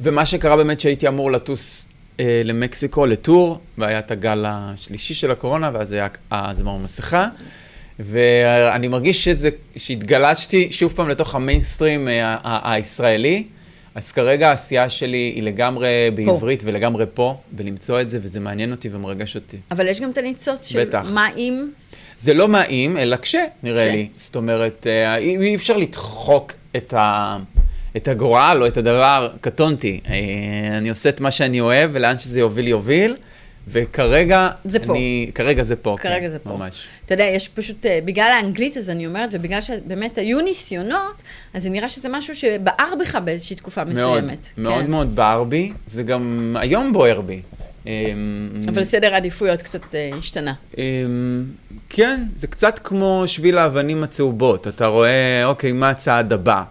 [0.00, 1.88] ומה שקרה באמת שהייתי אמור לטוס
[2.20, 7.26] אה, למקסיקו לטור, והיה את הגל השלישי של הקורונה, ואז היה הזמר מסכה.
[8.00, 12.36] ואני מרגיש שזה, שהתגלשתי שוב פעם לתוך המיינסטרים אה,
[12.72, 13.44] הישראלי,
[13.94, 18.88] אז כרגע העשייה שלי היא לגמרי בעברית ולגמרי פה, ולמצוא את זה, וזה מעניין אותי
[18.92, 19.56] ומרגש אותי.
[19.70, 21.10] אבל יש גם את הניצוץ של בטח.
[21.14, 21.70] מה אם...
[22.20, 23.92] זה לא מה אם, אלא כש, נראה כש.
[23.92, 24.08] לי.
[24.16, 27.36] זאת אומרת, אה, אי אי אפשר לדחוק את, ה,
[27.96, 30.00] את הגורל או את הדבר, קטונתי.
[30.08, 33.16] אה, אני עושה את מה שאני אוהב, ולאן שזה יוביל, יוביל.
[33.68, 34.92] וכרגע, זה פה.
[34.92, 35.96] אני, כרגע זה פה.
[36.00, 36.50] כרגע כן, זה פה.
[36.50, 36.86] ממש.
[37.12, 41.22] אתה יודע, יש פשוט, אה, בגלל האנגלית, אז אני אומרת, ובגלל שבאמת היו ניסיונות,
[41.54, 44.48] אז זה נראה שזה משהו שבער בך באיזושהי תקופה מאוד, מסוימת.
[44.56, 44.90] מאוד כן.
[44.90, 47.42] מאוד בער בי, זה גם היום בוער בי.
[47.86, 47.90] אמ,
[48.68, 50.54] אבל סדר העדיפויות קצת אה, השתנה.
[50.78, 50.82] אמ,
[51.88, 54.68] כן, זה קצת כמו שביל האבנים הצהובות.
[54.68, 56.62] אתה רואה, אוקיי, מה הצעד הבא?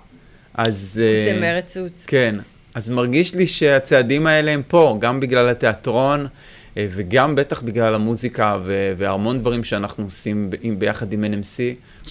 [0.53, 1.01] אז...
[1.03, 2.03] אה, זה מרצוץ.
[2.07, 2.35] כן,
[2.75, 6.27] אז מרגיש לי שהצעדים האלה הם פה, גם בגלל התיאטרון אה,
[6.77, 11.59] וגם בטח בגלל המוזיקה ו- והמון דברים שאנחנו עושים ב- ביחד עם NMC.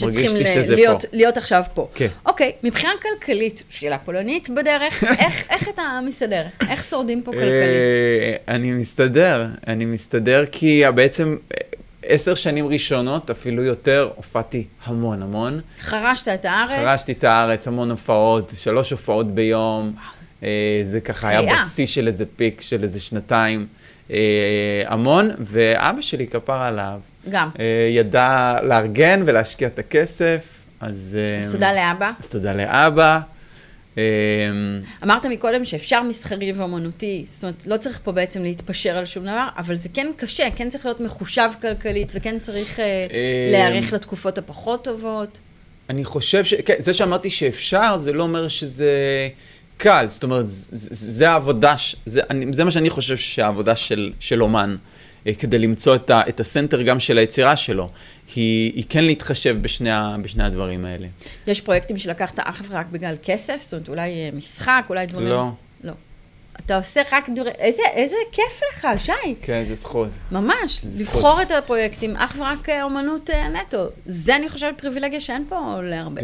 [0.03, 1.09] מרגיש לי שזה להיות, פה.
[1.13, 1.89] להיות עכשיו פה.
[1.95, 2.07] כן.
[2.27, 6.43] אוקיי, מבחינה כלכלית, שאלה פולנית בדרך, איך, איך אתה מסתדר?
[6.69, 7.51] איך שורדים פה כלכלית?
[7.51, 11.59] אה, אני מסתדר, אני מסתדר כי בעצם אה,
[12.03, 15.61] עשר שנים ראשונות, אפילו יותר, הופעתי המון המון.
[15.81, 16.71] חרשת את הארץ?
[16.71, 19.95] חרשתי את הארץ, המון הופעות, שלוש הופעות ביום.
[20.43, 21.63] אה, זה ככה היה.
[21.65, 23.67] בשיא של איזה פיק של איזה שנתיים.
[24.11, 27.49] אה, המון, ואבא שלי, כפר עליו, גם.
[27.61, 30.47] אה, ידע לארגן ולהשקיע את הכסף,
[30.81, 31.19] אז...
[31.21, 32.13] אה, אז תודה לאבא.
[32.19, 33.21] אז תודה לאבא.
[33.99, 34.03] אה,
[35.05, 39.49] אמרת מקודם שאפשר מסחרי ואומנותי, זאת אומרת, לא צריך פה בעצם להתפשר על שום דבר,
[39.57, 44.39] אבל זה כן קשה, כן צריך להיות מחושב כלכלית, וכן צריך אה, אה, להיערך לתקופות
[44.39, 45.39] הפחות טובות.
[45.91, 46.55] אני חושב ש...
[46.55, 48.93] כן, זה שאמרתי שאפשר, זה לא אומר שזה
[49.81, 50.07] קל.
[50.09, 50.59] זאת אומרת, זה,
[50.91, 51.75] זה העבודה.
[52.07, 54.77] זה, אני, זה מה שאני חושב שהעבודה של, של אומן,
[55.27, 57.89] אה, כדי למצוא את, ה, את הסנטר גם של היצירה שלו,
[58.35, 61.07] היא, היא כן להתחשב בשני, ה, בשני הדברים האלה.
[61.47, 63.57] יש פרויקטים שלקחת אך ורק בגלל כסף?
[63.61, 65.29] זאת אומרת, אולי אה, משחק, אולי דברים...
[65.29, 65.51] לא.
[65.85, 65.93] לא.
[66.65, 67.53] אתה עושה רק דברים...
[67.59, 69.35] איזה, איזה כיף לך, שי.
[69.43, 70.09] כן, זה זכות.
[70.33, 73.87] ממש, זה לבחור את הפרויקטים אך ורק אה, אומנות נטו.
[74.07, 76.23] זה, אני חושבת, פריבילגיה שאין פה להרבה.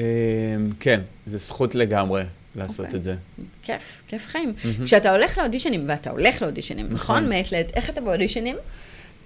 [0.80, 2.22] כן, זה זכות לגמרי
[2.56, 2.98] לעשות אוקיי.
[2.98, 3.14] את זה.
[3.62, 4.52] כיף, כיף חיים.
[4.84, 7.16] כשאתה הולך לאודישנים, ואתה הולך לאודישנים, נכון?
[7.16, 7.28] נכון.
[7.28, 8.56] מעת לעת, איך אתה באודישנים?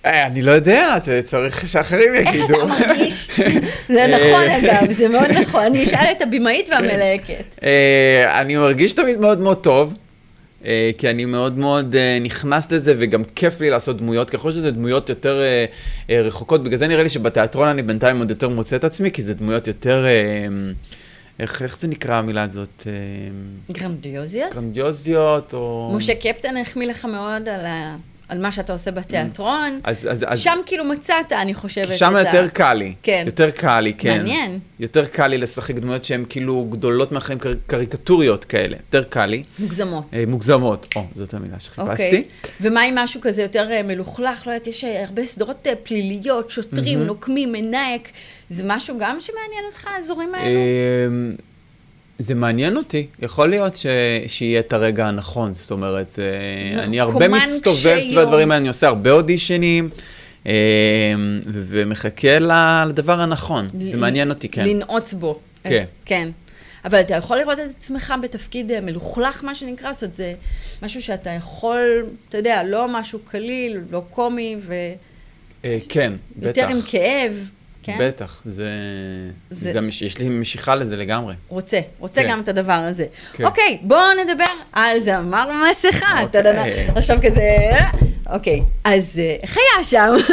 [0.07, 2.55] אה, אני לא יודע, זה צריך שאחרים איך יגידו.
[2.55, 3.31] אתה מרגיש?
[3.89, 5.65] זה נכון, אגב, זה מאוד נכון.
[5.65, 7.45] אני אשאל את הבמאית והמלהקת.
[7.63, 9.95] אה, אני מרגיש תמיד מאוד מאוד טוב,
[10.65, 14.71] אה, כי אני מאוד מאוד אה, נכנס לזה, וגם כיף לי לעשות דמויות, ככל שזה
[14.71, 15.65] דמויות יותר אה,
[16.11, 19.23] אה, רחוקות, בגלל זה נראה לי שבתיאטרון אני בינתיים עוד יותר מוצא את עצמי, כי
[19.23, 20.47] זה דמויות יותר, אה,
[21.41, 22.87] איך, איך זה נקרא המילה הזאת?
[22.87, 22.93] אה,
[23.73, 24.55] גרנדיוזיות?
[24.55, 25.93] גרנדיוזיות, או...
[25.97, 27.97] משה קפטן החמיא לך מאוד על ה-
[28.29, 29.81] על מה שאתה עושה בתיאטרון.
[29.85, 32.95] אז, אז, אז, שם כאילו מצאת, אני חושבת, שם את ה- יותר קל לי.
[33.03, 33.23] כן.
[33.27, 34.17] יותר קל לי, כן.
[34.17, 34.59] מעניין.
[34.81, 38.77] יותר קל לי לשחק דמויות שהן כאילו גדולות מהחיים, קר- קריקטוריות כאלה.
[38.77, 39.43] יותר קל לי.
[39.59, 40.05] מוגזמות.
[40.15, 41.91] אה, מוגזמות, או, זאת המילה שחיפשתי.
[41.91, 42.25] אוקיי.
[42.61, 44.47] ומה עם משהו כזה יותר אה, מלוכלך?
[44.47, 48.09] לא יודעת, יש אה, הרבה סדרות פליליות, שוטרים, נוקמים, מנאייק.
[48.51, 50.49] זה משהו גם שמעניין אותך, האזורים האלו?
[51.09, 51.35] אמ,
[52.19, 53.87] זה מעניין אותי, יכול להיות ש...
[54.27, 58.19] שיהיה את הרגע הנכון, זאת אומרת, אה, אני הרבה מסתובב סביב.
[58.19, 59.89] הדברים האלה, אני עושה הרבה אודישנים,
[60.47, 60.53] אמ,
[61.47, 62.39] ו- ומחכה
[62.89, 64.67] לדבר הנכון, זה מעניין אותי, כן.
[64.69, 65.39] לנעוץ בו.
[65.65, 65.85] כן.
[66.05, 66.29] כן.
[66.85, 70.35] אבל אתה יכול לראות את עצמך בתפקיד אה, מלוכלך, מה שנקרא, זאת אומרת, זה
[70.83, 74.57] משהו שאתה יכול, אתה יודע, לא משהו קליל, לא קומי,
[75.65, 76.47] אה, כן, בטח.
[76.47, 77.51] ויותר עם כאב,
[77.83, 77.97] כן?
[78.01, 78.69] בטח, זה...
[79.51, 79.81] זה- זה...
[79.81, 81.35] מש- יש לי משיכה לזה לגמרי.
[81.49, 82.29] רוצה, רוצה כן.
[82.31, 83.07] גם את הדבר הזה.
[83.33, 83.45] כן.
[83.45, 86.23] אוקיי, בואו נדבר על זמר מסכה.
[86.23, 86.89] אוקיי.
[86.97, 87.91] עכשיו כזה, אה,
[88.35, 90.15] אוקיי, אז אה, איך היה שם?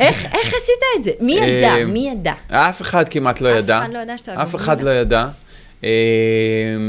[0.00, 1.10] איך איך עשית את זה?
[1.20, 1.74] מי ידע?
[1.76, 2.32] אה, מי ידע?
[2.50, 3.78] אף אחד כמעט לא אף ידע.
[3.80, 4.54] אחד לא ידע שאתה אף.
[4.54, 5.26] אחד לא ידע.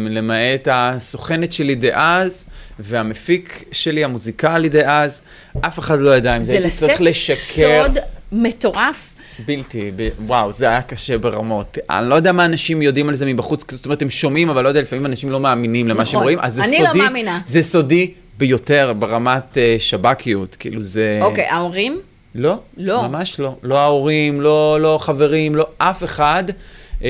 [0.09, 2.45] למעט הסוכנת שלי דאז,
[2.79, 5.19] והמפיק שלי, המוזיקלי דאז,
[5.61, 7.83] אף אחד לא ידע אם זה זה הייתי צריך לשאת לשקר.
[7.87, 7.97] סוד
[8.31, 9.12] מטורף.
[9.45, 10.09] בלתי, ב...
[10.25, 11.77] וואו, זה היה קשה ברמות.
[11.89, 14.67] אני לא יודע מה אנשים יודעים על זה מבחוץ, זאת אומרת, הם שומעים, אבל לא
[14.67, 16.23] יודע, לפעמים אנשים לא מאמינים למה שהם נכון.
[16.23, 17.39] רואים, אז זה אני לא סודי, מאמינה.
[17.47, 21.19] זה סודי ביותר ברמת uh, שב"כיות, כאילו זה...
[21.21, 21.99] אוקיי, ההורים?
[22.35, 23.07] לא, לא.
[23.07, 23.55] ממש לא.
[23.63, 26.43] לא ההורים, לא, לא חברים, לא אף אחד.
[27.03, 27.05] Um,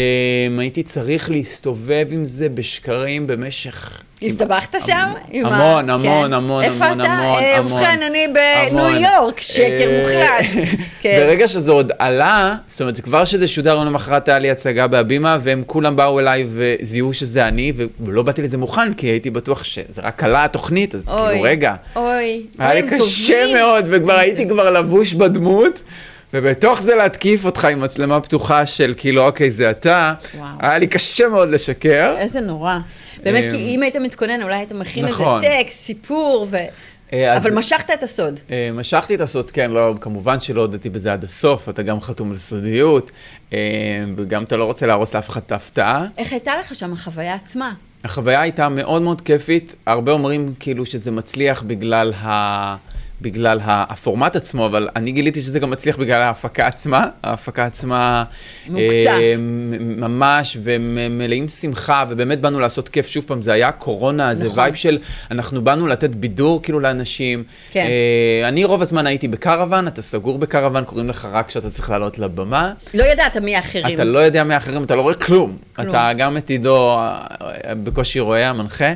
[0.60, 4.02] הייתי צריך להסתובב עם זה בשקרים במשך...
[4.22, 5.10] הסתבכת שם?
[5.32, 6.34] עם ה- המון, המון, כן.
[6.34, 7.12] המון, איפה המון, אתה?
[7.12, 7.72] המון, אה, המון.
[7.74, 9.04] ובכן, אני בניו המון.
[9.04, 10.66] יורק, שקר אה, מוחלט.
[11.02, 11.20] כן.
[11.26, 15.38] ברגע שזה עוד עלה, זאת אומרת, כבר שזה שודר, יום למחרת היה לי הצגה בהבימה,
[15.44, 20.02] והם כולם באו אליי וזיהו שזה אני, ולא באתי לזה מוכן, כי הייתי בטוח שזה
[20.02, 21.74] רק עלה התוכנית, אז כאילו, רגע.
[21.96, 23.54] אוי, היה לי קשה.
[23.54, 25.82] מאוד, וכבר הייתי כבר לבוש בדמות,
[26.34, 30.48] ובתוך זה להתקיף אותך עם מצלמה פתוחה של כאילו, אוקיי, זה אתה, וואו.
[30.60, 32.16] היה לי קשה מאוד לשקר.
[32.18, 32.78] איזה נורא.
[33.24, 35.42] באמת, אמ, כי אם היית מתכונן, אולי היית מכין איזה נכון.
[35.42, 36.56] טקסט, סיפור, ו...
[37.14, 38.40] אה, אז- אבל משכת את הסוד.
[38.52, 42.32] אה, משכתי את הסוד, כן, לא, כמובן שלא הודיתי בזה עד הסוף, אתה גם חתום
[42.32, 43.12] על סודיות,
[43.54, 43.60] אה,
[44.18, 46.06] וגם אתה לא רוצה להרוס לאף אחד את ההפתעה.
[46.18, 47.74] איך הייתה לך שם החוויה עצמה?
[48.04, 52.12] החוויה הייתה מאוד מאוד כיפית, הרבה אומרים כאילו שזה מצליח בגלל
[53.22, 57.08] בגלל הפורמט עצמו, אבל אני גיליתי שזה גם מצליח בגלל ההפקה עצמה.
[57.24, 58.24] ההפקה עצמה...
[58.68, 58.88] מוקצת.
[59.08, 59.36] אה,
[59.80, 63.08] ממש, ומלאים שמחה, ובאמת באנו לעשות כיף.
[63.08, 64.60] שוב פעם, זה היה קורונה, זה נכון.
[64.60, 64.98] vibe של
[65.32, 67.44] אנחנו באנו לתת בידור כאילו לאנשים.
[67.72, 67.88] כן.
[68.42, 72.20] אה, אני רוב הזמן הייתי בקרוון, אתה סגור בקרוון, קוראים לך רק כשאתה צריך לעלות
[72.20, 72.74] לבמה.
[72.94, 73.96] לא ידעת מי האחרים.
[73.96, 75.58] אתה לא יודע מי האחרים, אתה לא רואה כלום.
[75.76, 75.90] כלום.
[75.90, 77.18] אתה גם את עידו אה,
[77.84, 78.94] בקושי רואה, המנחה.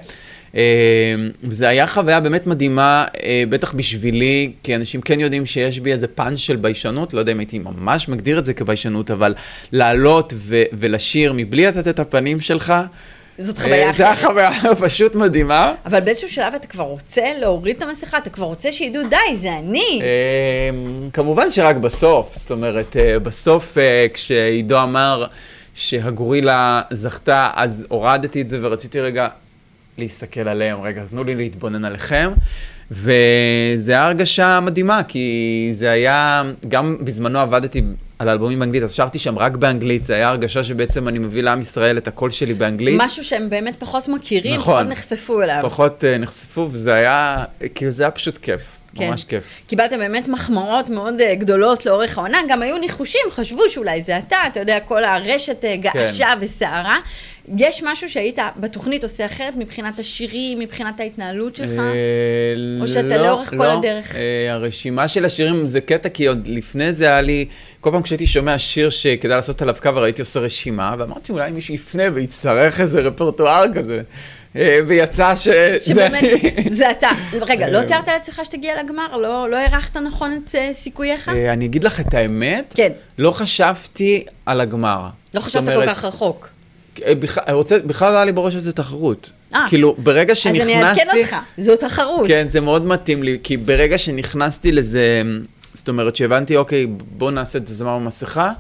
[0.57, 5.91] אה, זה היה חוויה באמת מדהימה, אה, בטח בשבילי, כי אנשים כן יודעים שיש בי
[5.91, 9.33] איזה פאנץ' של ביישנות, לא יודע אם הייתי ממש מגדיר את זה כביישנות, אבל
[9.71, 12.73] לעלות ו- ולשיר מבלי לתת את הפנים שלך,
[13.41, 14.17] זאת אה, חוויה אחרת.
[14.17, 14.51] חוויה
[14.87, 15.73] פשוט מדהימה.
[15.85, 19.57] אבל באיזשהו שלב אתה כבר רוצה להוריד את המסכה, אתה כבר רוצה שידעו, די, זה
[19.57, 19.99] אני.
[20.01, 20.69] אה,
[21.13, 23.77] כמובן שרק בסוף, זאת אומרת, אה, בסוף
[24.13, 25.25] כשעידו אמר
[25.73, 29.27] שהגורילה זכתה, אז הורדתי את זה ורציתי רגע
[29.97, 32.31] להסתכל עליהם, רגע, תנו לי להתבונן עליכם.
[32.91, 37.81] וזו הייתה הרגשה מדהימה, כי זה היה, גם בזמנו עבדתי
[38.19, 41.59] על אלבומים באנגלית, אז שרתי שם רק באנגלית, זה היה הרגשה שבעצם אני מביא לעם
[41.59, 43.01] ישראל את הקול שלי באנגלית.
[43.01, 44.73] משהו שהם באמת פחות מכירים, נכון.
[44.73, 45.59] פחות נחשפו אליו.
[45.63, 47.43] פחות אה, נחשפו, וזה היה,
[47.75, 48.61] כאילו זה היה פשוט כיף,
[48.97, 49.09] כן.
[49.09, 49.61] ממש כיף.
[49.67, 54.37] קיבלתם באמת מחמאות מאוד אה, גדולות לאורך העונה, גם היו ניחושים, חשבו שאולי זה אתה,
[54.47, 56.97] אתה יודע, כל הרשת אה, געשה וסערה.
[57.57, 61.79] יש משהו שהיית בתוכנית עושה אחרת מבחינת השירים, מבחינת ההתנהלות שלך?
[61.79, 64.15] אה, או שאתה לאורך כל הדרך?
[64.15, 67.45] אה, הרשימה של השירים זה קטע, כי עוד לפני זה היה לי,
[67.81, 71.73] כל פעם כשהייתי שומע שיר שכדאי לעשות עליו קאבר, הייתי עושה רשימה, ואמרתי אולי מישהו
[71.73, 74.01] יפנה ויצטרך איזה רפרטואר כזה.
[74.57, 75.47] אה, ויצא ש...
[75.81, 76.23] שבאמת,
[76.69, 77.09] זה- אתה.
[77.41, 77.85] רגע, לא אה.
[77.85, 79.17] תיארת לעצמך שתגיע לגמר?
[79.17, 81.29] לא לא הערכת נכון את אה, סיכוייך?
[81.29, 82.91] אני אגיד לך את האמת, כן.
[83.17, 85.07] לא חשבתי על הגמר.
[85.33, 86.49] לא חשבת כל כך רחוק.
[87.11, 89.29] בכלל- לא היה לי בראש איזה תחרות.
[89.67, 90.73] כאילו, ברגע אז שנכנסתי...
[90.75, 92.27] אני אעדכן אותך, זו תחרות.
[92.27, 95.21] כן, זה מאוד מתאים לי, כי ברגע שנכנסתי לזה,
[95.73, 98.51] זאת אומרת שהבנתי, אוקיי, בוא נעשה את זה זמן במסכה,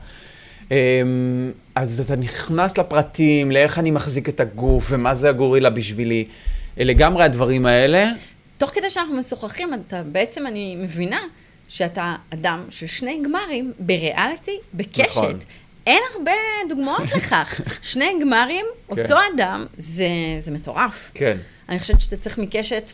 [0.71, 0.75] אמ,
[1.77, 6.25] אז אתה נכנס לפרטים, לאיך אני מחזיק את הגוף, ומה זה הגורילה בשבילי.
[6.77, 8.09] לגמרי הדברים האלה.
[8.57, 11.19] תוך כדי שאנחנו משוחחים, אתה בעצם, אני מבינה
[11.67, 15.07] שאתה אדם של שני גמרים בריאליטי, בקשת.
[15.07, 15.39] נכון.
[15.87, 16.31] אין הרבה
[16.69, 17.61] דוגמאות לכך.
[17.81, 19.01] שני גמרים, כן.
[19.01, 20.07] אותו אדם, זה,
[20.39, 21.11] זה מטורף.
[21.13, 21.37] כן.
[21.69, 22.91] אני חושבת שאתה צריך מקשת,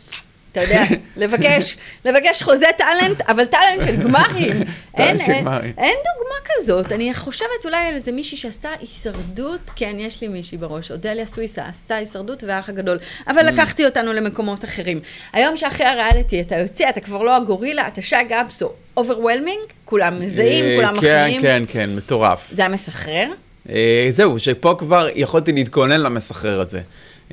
[0.54, 0.82] אתה יודע,
[1.16, 4.62] לבקש, לבקש חוזה טאלנט, אבל טאלנט של גמרים.
[4.98, 5.46] אין, של אין.
[5.78, 6.92] אין דוגמה כזאת.
[6.92, 11.62] אני חושבת אולי על איזה מישהי שעשתה הישרדות, כן, יש לי מישהי בראש, אודליה סוויסה
[11.66, 13.52] עשתה הישרדות והאח הגדול, אבל Mm.
[13.52, 15.00] לקחתי אותנו למקומות אחרים.
[15.32, 20.64] היום שאחרי הריאליטי אתה יוצא, אתה כבר לא הגורילה, אתה שי גבסו, overwhelming, כולם מזהים,
[20.64, 21.42] אה, כולם כן, מכירים.
[21.42, 22.48] כן, כן, מטורף.
[22.52, 23.26] זה היה מסחרר?
[23.70, 26.80] אה, זהו, שפה כבר יכולתי להתכונן למסחרר הזה.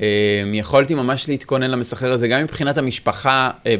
[0.00, 0.06] אה,
[0.52, 3.74] יכולתי ממש להתכונן למסחרר הזה, גם מבחינת המשפחה, אה,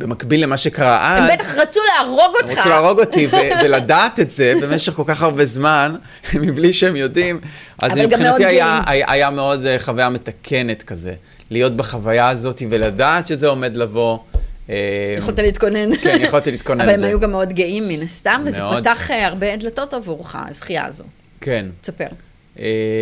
[0.00, 1.30] במקביל למה שקרה אז.
[1.30, 2.58] הם בטח רצו להרוג אותך.
[2.58, 3.28] רצו להרוג אותי,
[3.64, 5.96] ולדעת את זה במשך כל כך הרבה זמן,
[6.34, 7.40] מבלי שהם יודעים.
[7.82, 8.80] אז מבחינתי היה.
[8.86, 11.14] היה, היה מאוד אה, חוויה מתקנת כזה,
[11.50, 14.18] להיות בחוויה הזאת ולדעת שזה עומד לבוא.
[14.70, 15.96] אה, יכולת להתכונן.
[15.96, 17.06] כן, יכולתי להתכונן אבל הם לזה.
[17.06, 18.58] היו גם מאוד גאים מן הסתם, וזה.
[18.80, 21.04] פתח אה, הרבה דלתות עבורך, הזכייה הזו.
[21.40, 21.66] כן.
[21.80, 22.06] תספר.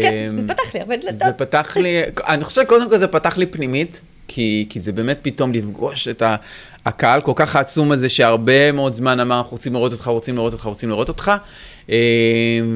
[0.03, 1.19] כן, זה פתח לי הרבה דלתות.
[1.19, 5.19] זה פתח לי, אני חושב שקודם כל זה פתח לי פנימית, כי, כי זה באמת
[5.23, 6.37] פתאום לפגוש את ה,
[6.87, 10.53] הקהל כל כך העצום הזה, שהרבה מאוד זמן אמר, אנחנו רוצים לראות אותך, רוצים לראות
[10.53, 11.33] אותך, רוצים לראות אותך.
[11.91, 11.97] אה,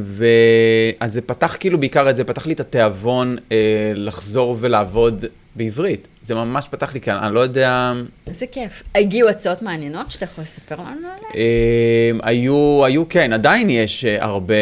[0.04, 5.24] ואז זה פתח כאילו בעיקר את זה, פתח לי את התיאבון אה, לחזור ולעבוד
[5.56, 6.08] בעברית.
[6.26, 7.92] זה ממש פתח לי כאן, אני לא יודע...
[8.26, 8.82] איזה כיף.
[8.94, 11.18] הגיעו הצעות מעניינות שאתה יכול לספר לנו עליהן?
[11.34, 14.54] אה, היו, היו, כן, עדיין יש אה, הרבה,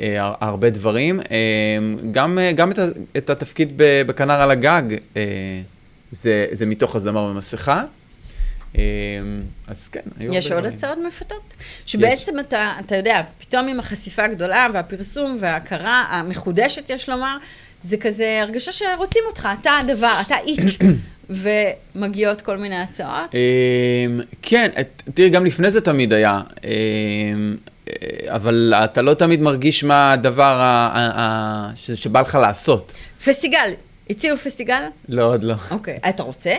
[0.00, 1.20] אה, הרבה דברים.
[1.20, 1.36] אה,
[2.12, 2.78] גם, אה, גם את,
[3.16, 4.82] את התפקיד בכנר על הגג,
[6.12, 7.84] זה, זה מתוך הזמר במסכה.
[8.78, 8.82] אה,
[9.66, 10.74] אז כן, היו יש עוד דברים.
[10.74, 11.54] הצעות מפתות?
[11.86, 17.36] שבעצם אתה, אתה יודע, פתאום עם החשיפה הגדולה והפרסום וההכרה המחודשת, יש לומר,
[17.84, 20.60] זה כזה הרגשה שרוצים אותך, אתה הדבר, אתה איט,
[21.94, 23.34] ומגיעות כל מיני הצעות.
[23.34, 24.70] אמ, כן,
[25.14, 27.56] תראי, גם לפני זה תמיד היה, אמ,
[27.88, 27.92] אה,
[28.28, 30.80] אבל אתה לא תמיד מרגיש מה הדבר
[31.76, 32.92] שבא לך לעשות.
[33.24, 33.72] פסטיגל,
[34.10, 34.82] הציעו פסטיגל?
[35.08, 35.54] לא, עוד לא.
[35.70, 35.98] אוקיי.
[36.08, 36.54] אתה רוצה?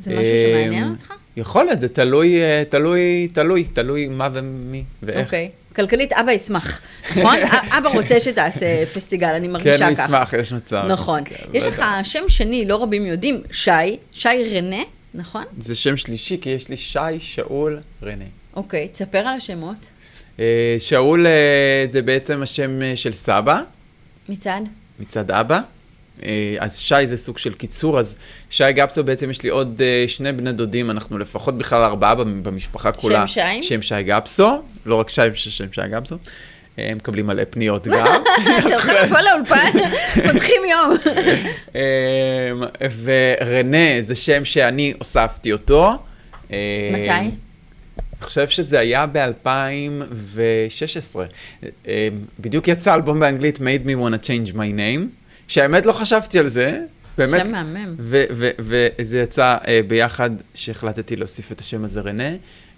[0.00, 1.12] זה משהו אמ, שמעניין אותך?
[1.36, 5.26] יכול להיות, זה תלוי, אה, תלוי, תלוי, תלוי מה ומי ואיך.
[5.26, 5.50] אוקיי.
[5.76, 6.80] כלכלית, אבא ישמח,
[7.16, 7.36] נכון?
[7.78, 10.06] אבא רוצה שתעשה פסטיגל, אני מרגישה כן, ככה.
[10.06, 10.84] הוא ישמח, יש מצב.
[10.88, 11.22] נכון.
[11.24, 11.64] כן, יש.
[11.64, 13.70] לך שם שני, לא רבים יודעים, שי,
[14.12, 14.82] שי רנה,
[15.14, 15.44] נכון?
[15.56, 18.24] זה שם שלישי, כי יש לי שי, שאול, רנה.
[18.56, 19.76] אוקיי, תספר על השמות.
[20.40, 23.62] אה, שאול אה, זה בעצם השם אה, של סבא,
[24.28, 24.60] מצד?
[25.00, 25.60] מצד אבא.
[26.24, 26.28] אה,
[26.58, 28.16] אז שי זה סוג של קיצור, אז
[28.50, 32.42] שי גפסו בעצם יש לי עוד אה, שני בני דודים, אנחנו לפחות בכלל ארבעה במ-
[32.42, 33.26] במשפחה כולה.
[33.26, 33.40] שי?
[33.62, 34.48] שם שי גפסו,
[34.86, 36.16] לא רק שי, שם שי גפסו.
[36.78, 38.22] הם מקבלים מלא פניות גם.
[38.60, 39.70] אתה יכול לבוא לאולפן,
[40.32, 40.96] פותחים יום.
[41.74, 42.50] אה,
[43.04, 45.92] ורנה זה שם שאני הוספתי אותו.
[46.52, 46.56] אה,
[46.92, 47.10] מתי?
[47.10, 47.30] אני
[48.26, 51.16] חושב שזה היה ב-2016.
[52.40, 55.00] בדיוק יצא אלבום באנגלית Made me wanna change my name,
[55.50, 56.78] שהאמת לא חשבתי על זה,
[57.18, 57.40] באמת.
[57.40, 57.94] שם מהמם.
[58.58, 62.30] וזה יצא uh, ביחד שהחלטתי להוסיף את השם הזה רנה.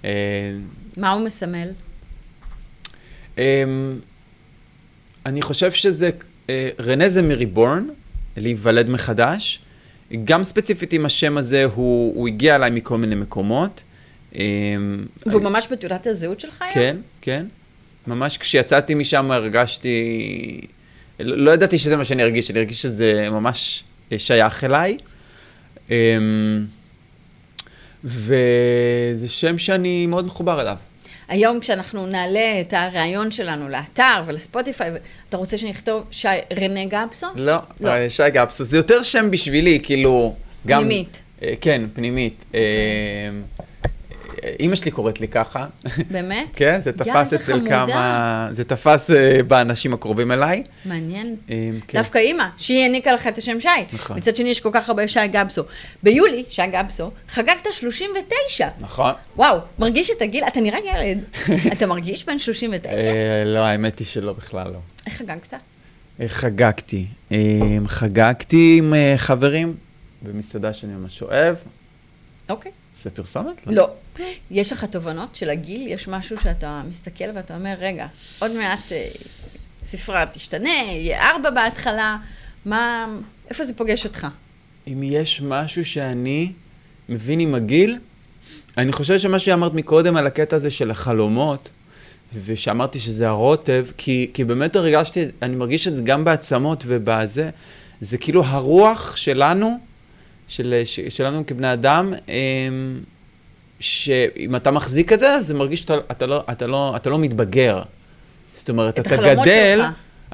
[0.02, 0.06] Uh,
[0.96, 1.68] מה הוא מסמל?
[3.36, 3.38] um,
[5.26, 6.10] אני חושב שזה,
[6.46, 7.88] uh, רנה זה מריבורן,
[8.36, 9.60] להיוולד מחדש.
[10.24, 13.82] גם ספציפית עם השם הזה, הוא, הוא הגיע אליי מכל מיני מקומות.
[14.32, 14.36] Um,
[15.26, 16.74] והוא ממש בתעודת הזהות שלך היום?
[16.74, 17.46] כן, כן.
[18.06, 20.60] ממש כשיצאתי משם הרגשתי...
[21.20, 24.96] לא, לא ידעתי שזה מה שאני ארגיש, אני ארגיש שזה ממש אה, שייך אליי.
[25.90, 26.66] אמ,
[28.04, 30.76] וזה שם שאני מאוד מחובר אליו.
[31.28, 34.90] היום כשאנחנו נעלה את הריאיון שלנו לאתר ולספוטיפיי,
[35.28, 36.28] אתה רוצה שנכתוב שי
[36.60, 37.26] רנה גפסו?
[37.34, 37.90] לא, לא.
[37.90, 40.34] אה, שי גפסו, זה יותר שם בשבילי, כאילו...
[40.66, 41.22] גם, פנימית.
[41.42, 42.44] אה, כן, פנימית.
[44.44, 45.66] אה, אימא שלי קוראת לי ככה.
[46.10, 46.48] באמת?
[46.56, 47.68] כן, זה תפס אצל.
[47.68, 48.48] כמה...
[48.52, 50.62] זה תפס אה, באנשים הקרובים אליי.
[50.84, 51.36] מעניין.
[51.50, 51.98] אה, כן.
[51.98, 53.68] דווקא אימא, שהיא העניקה לך את השם שי.
[53.92, 54.16] נכון.
[54.16, 55.62] מצד שני, יש כל כך הרבה שי גבסו.
[56.02, 58.68] ביולי, שי גבסו, חגגת 39.
[58.80, 59.12] נכון.
[59.36, 61.24] וואו, מרגיש את הגיל, אתה נראה ילד.
[61.72, 62.90] אתה מרגיש בן 39?
[62.90, 64.78] אה, לא, האמת היא שלא, בכלל לא.
[65.06, 65.54] איך חגגת?
[66.20, 67.06] איך חגגתי?
[67.32, 67.38] אה,
[67.86, 69.74] חגגתי עם אה, חברים
[70.22, 71.56] במסעדה שאני ממש אוהב.
[72.48, 72.72] אוקיי.
[73.02, 73.66] זה פרסומת?
[73.66, 73.90] לא.
[74.50, 75.88] יש לך תובנות של הגיל?
[75.88, 78.06] יש משהו שאתה מסתכל ואתה אומר, רגע,
[78.38, 79.08] עוד מעט אה,
[79.82, 82.16] ספרה תשתנה, יהיה ארבע בהתחלה,
[82.64, 83.06] מה,
[83.50, 84.26] איפה זה פוגש אותך?
[84.86, 86.52] אם יש משהו שאני
[87.08, 87.98] מבין עם הגיל,
[88.78, 91.70] אני חושב שמה שאמרת מקודם על הקטע הזה של החלומות,
[92.44, 97.50] ושאמרתי שזה הרוטב, כי, כי באמת הרגשתי, אני מרגיש את זה גם בעצמות ובזה,
[98.00, 99.78] זה כאילו הרוח שלנו,
[100.48, 103.00] של, שלנו כבני אדם, אמ,
[103.82, 107.18] שאם אתה מחזיק את זה, אז זה מרגיש שאתה אתה לא, אתה לא, אתה לא
[107.18, 107.82] מתבגר.
[108.52, 109.86] זאת אומרת, את אתה גדל, שלך.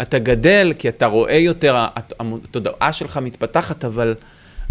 [0.03, 2.13] אתה גדל כי אתה רואה יותר, הת-
[2.45, 4.15] התודעה שלך מתפתחת, אבל,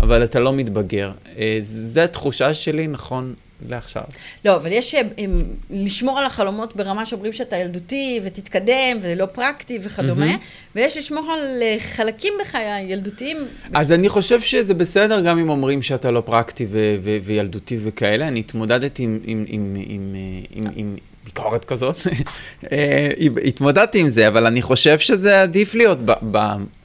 [0.02, 1.12] אבל אתה לא מתבגר.
[1.38, 3.34] אה, זו התחושה שלי, נכון
[3.70, 4.04] לעכשיו.
[4.46, 9.80] לא, אבל יש אה, אם, לשמור על החלומות ברמה שאומרים שאתה ילדותי ותתקדם ולא פרקטי
[9.82, 10.38] וכדומה, מהמם.
[10.76, 13.38] ויש לשמור על אה, חלקים בך הילדותיים.
[13.74, 18.28] אז אני חושב שזה בסדר גם אם אומרים שאתה לא פרקטי ו- ו- וילדותי וכאלה.
[18.28, 21.98] אני התמודדתי עם, עם, עם, עם, אה, עם, עם ביקורת כזאת.
[23.48, 25.98] התמודדתי עם זה, אבל אני חושב שזה עדיף להיות,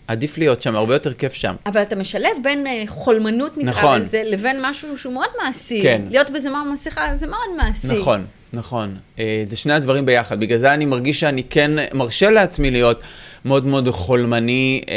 [0.06, 1.54] עדיף להיות שם, הרבה יותר כיף שם.
[1.66, 4.00] אבל אתה משלב בין אה, חולמנות, נקרא נכון.
[4.00, 5.82] לזה, לבין משהו שהוא מאוד מעשי.
[5.82, 6.02] כן.
[6.10, 7.86] להיות בזמר מסכה זה מאוד מעשי.
[7.86, 8.94] נכון, נכון.
[9.18, 10.40] אה, זה שני הדברים ביחד.
[10.40, 13.00] בגלל זה אני מרגיש שאני כן מרשה לעצמי להיות
[13.44, 14.82] מאוד מאוד חולמני.
[14.88, 14.94] אה,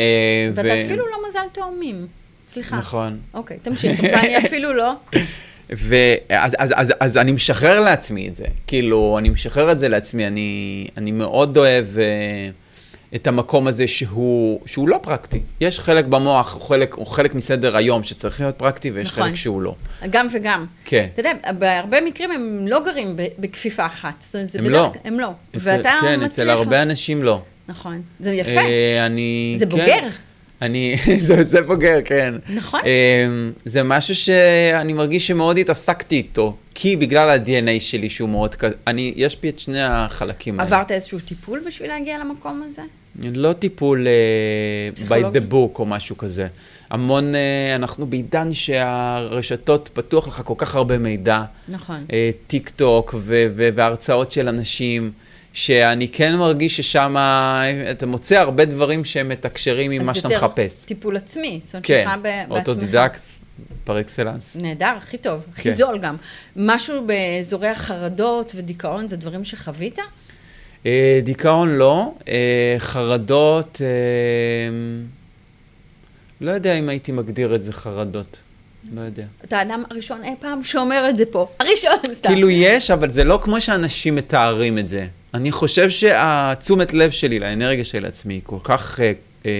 [0.55, 2.07] ואתה ו- אפילו לא מזל תאומים.
[2.49, 2.77] סליחה.
[2.77, 3.19] נכון.
[3.33, 4.93] אוקיי, תמשיך, ואני אפילו לא.
[5.69, 8.45] ואז אז, אז, אז אני משחרר לעצמי את זה.
[8.67, 10.27] כאילו, אני משחרר את זה לעצמי.
[10.27, 12.49] אני, אני מאוד אוהב אה,
[13.15, 15.41] את המקום הזה שהוא, שהוא לא פרקטי.
[15.61, 19.23] יש חלק במוח, הוא חלק, הוא חלק מסדר היום שצריך להיות פרקטי, ויש נכון.
[19.23, 19.75] חלק שהוא לא.
[20.09, 20.65] גם וגם.
[20.85, 21.07] כן.
[21.13, 24.13] אתה יודע, בהרבה מקרים הם לא גרים בכפיפה אחת.
[24.19, 24.91] זאת אומרת, זה הם בדרך לא.
[25.03, 25.27] הם לא.
[25.27, 26.31] אצל, ואתה כן, מצליח...
[26.31, 27.41] אצל הרבה אנשים לא.
[27.67, 28.01] נכון.
[28.19, 28.49] זה יפה.
[28.49, 29.55] אה, אני...
[29.59, 30.09] זה כן.
[30.65, 30.95] אני,
[31.27, 32.33] זה, זה בוגר, כן.
[32.55, 32.79] נכון.
[32.85, 33.27] אה,
[33.65, 39.13] זה משהו שאני מרגיש שמאוד התעסקתי איתו, כי בגלל ה-DNA שלי שהוא מאוד כזה, אני,
[39.15, 40.75] יש בי את שני החלקים האלה.
[40.75, 42.81] עברת איזשהו טיפול בשביל להגיע למקום הזה?
[43.23, 44.07] לא טיפול
[44.97, 46.47] uh, by the book או משהו כזה.
[46.89, 47.37] המון, uh,
[47.75, 51.43] אנחנו בעידן שהרשתות פתוח לך כל כך הרבה מידע.
[51.67, 52.05] נכון.
[52.13, 53.15] אה, טיק טוק
[53.75, 55.11] והרצאות של אנשים,
[55.55, 57.15] שאני כן מרגיש ששם
[57.91, 60.85] אתה מוצא הרבה דברים שהם מתקשרים עם אז מה שאתה יותר מחפש.
[60.85, 61.59] טיפול עצמי.
[61.63, 62.51] זאת אומרת, כן, בעצמך.
[62.51, 63.21] אוטודידקט
[63.83, 64.55] par excellence.
[64.55, 65.75] נהדר, הכי טוב, הכי כן.
[65.75, 66.15] זול גם.
[66.55, 69.99] משהו באזורי החרדות ודיכאון זה דברים שחווית?
[70.85, 73.87] אה, דיכאון לא, אה, חרדות, אה,
[76.41, 78.37] לא יודע אם הייתי מגדיר את זה חרדות,
[78.93, 79.25] לא יודע.
[79.43, 81.47] אתה האדם הראשון אי פעם שאומר את זה פה.
[81.59, 82.29] הראשון, סתם.
[82.29, 85.07] כאילו יש, אבל זה לא כמו שאנשים מתארים את זה.
[85.35, 89.11] אני חושב שהתשומת לב שלי לאנרגיה של עצמי היא כל כך אה,
[89.45, 89.51] אה,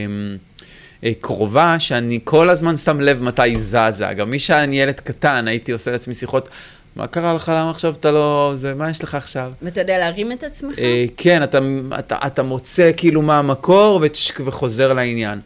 [1.04, 4.14] אה, קרובה, שאני כל הזמן שם לב מתי היא זזה.
[4.18, 6.50] גם מי שאני ילד קטן, הייתי עושה לעצמי שיחות,
[6.96, 8.54] מה קרה לך, למה עכשיו אתה לא...
[8.56, 9.52] זה, מה יש לך עכשיו?
[9.62, 10.80] ואתה יודע להרים את עצמך?
[10.80, 11.60] אה, כן, אתה,
[12.00, 15.40] אתה, אתה מוצא כאילו מה המקור ותשק- וחוזר לעניין.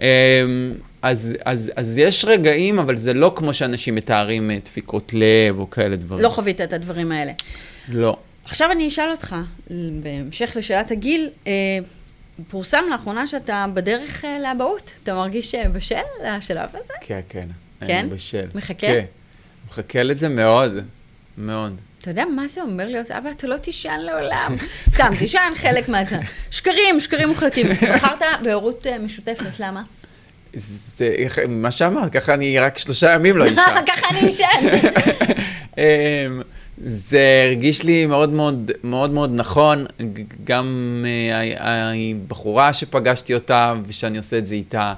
[0.00, 0.04] אמ,
[1.02, 5.70] אז, אז, אז יש רגעים, אבל זה לא כמו שאנשים מתארים אה, דפיקות לב או
[5.70, 6.22] כאלה דברים.
[6.22, 7.32] לא חווית את הדברים האלה.
[7.88, 8.16] לא.
[8.48, 9.36] עכשיו אני אשאל אותך,
[10.02, 11.52] בהמשך לשאלת הגיל, אה,
[12.48, 14.92] פורסם לאחרונה שאתה בדרך אה, לאבהות.
[15.02, 15.94] אתה מרגיש אה, בשל
[16.24, 16.92] לשלב הזה?
[17.00, 17.48] כן, כן.
[17.86, 17.98] כן?
[17.98, 18.46] אני בשל.
[18.54, 18.86] מחכה?
[18.86, 19.04] כן.
[19.68, 20.72] מחכה לזה מאוד,
[21.38, 21.76] מאוד.
[22.00, 23.30] אתה יודע מה זה אומר להיות אבא?
[23.30, 24.56] אתה לא תישן לעולם.
[24.94, 26.20] סתם, תישן חלק מהזמן.
[26.50, 27.66] שקרים, שקרים מוחלטים.
[27.68, 29.82] בחרת בהורות משותפת, למה?
[30.54, 31.16] זה,
[31.48, 33.62] מה שאמרת, ככה אני רק שלושה ימים לא אישה.
[33.86, 34.44] ככה אני אשן.
[36.86, 39.86] זה הרגיש לי מאוד מאוד מאוד מאוד נכון,
[40.44, 44.94] גם אה, הבחורה שפגשתי אותה ושאני עושה את זה איתה,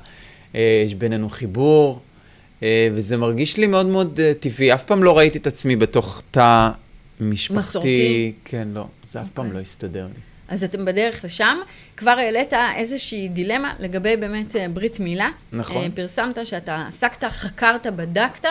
[0.55, 2.01] אה, יש בינינו חיבור,
[2.63, 4.75] אה, וזה מרגיש לי מאוד מאוד אה, טבעי.
[4.75, 6.69] אף פעם לא ראיתי את עצמי בתוך תא
[7.21, 7.59] משפחתי.
[7.59, 8.33] מסורתי?
[8.45, 9.59] כן, לא, זה אף פעם אוקיי.
[9.59, 10.21] לא הסתדר לי.
[10.51, 11.59] אז אתם בדרך לשם.
[11.97, 15.29] כבר העלית איזושהי דילמה לגבי באמת אה, ברית מילה.
[15.53, 15.83] נכון.
[15.83, 18.49] אה, פרסמת שאתה עסקת, חקרת, בדקת,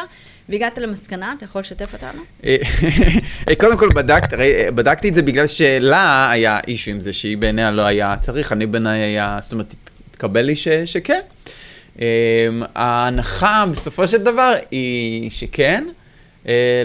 [0.50, 2.22] והגעת למסקנה, אתה יכול לשתף אותנו?
[2.45, 4.38] אה, קודם כל בדקת,
[4.76, 8.66] בדקתי את זה בגלל שלה היה אישו עם זה, שהיא בעיניה לא היה צריך, אני
[8.66, 9.76] בעיניי היה, זאת אומרת,
[10.10, 11.22] התקבל לי ש, שכן.
[12.02, 15.84] אה, ההנחה בסופו של דבר היא שכן,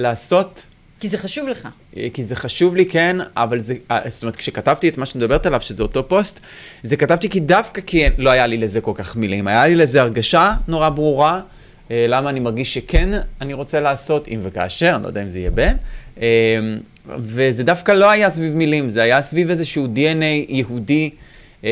[0.00, 0.66] לעשות,
[1.00, 1.68] כי זה חשוב לך.
[1.96, 5.16] אה, כי זה חשוב לי, כן, אבל זה, אה, זאת אומרת, כשכתבתי את מה שאת
[5.16, 6.40] מדברת עליו, שזה אותו פוסט,
[6.82, 10.00] זה כתבתי כי דווקא כי לא היה לי לזה כל כך מילים, היה לי לזה
[10.00, 11.40] הרגשה נורא ברורה,
[11.90, 15.38] אה, למה אני מרגיש שכן אני רוצה לעשות, אם וכאשר, אני לא יודע אם זה
[15.38, 15.76] יהיה בן,
[17.18, 21.10] וזה דווקא לא היה סביב מילים, זה היה סביב איזשהו DNA יהודי.
[21.64, 21.70] אה,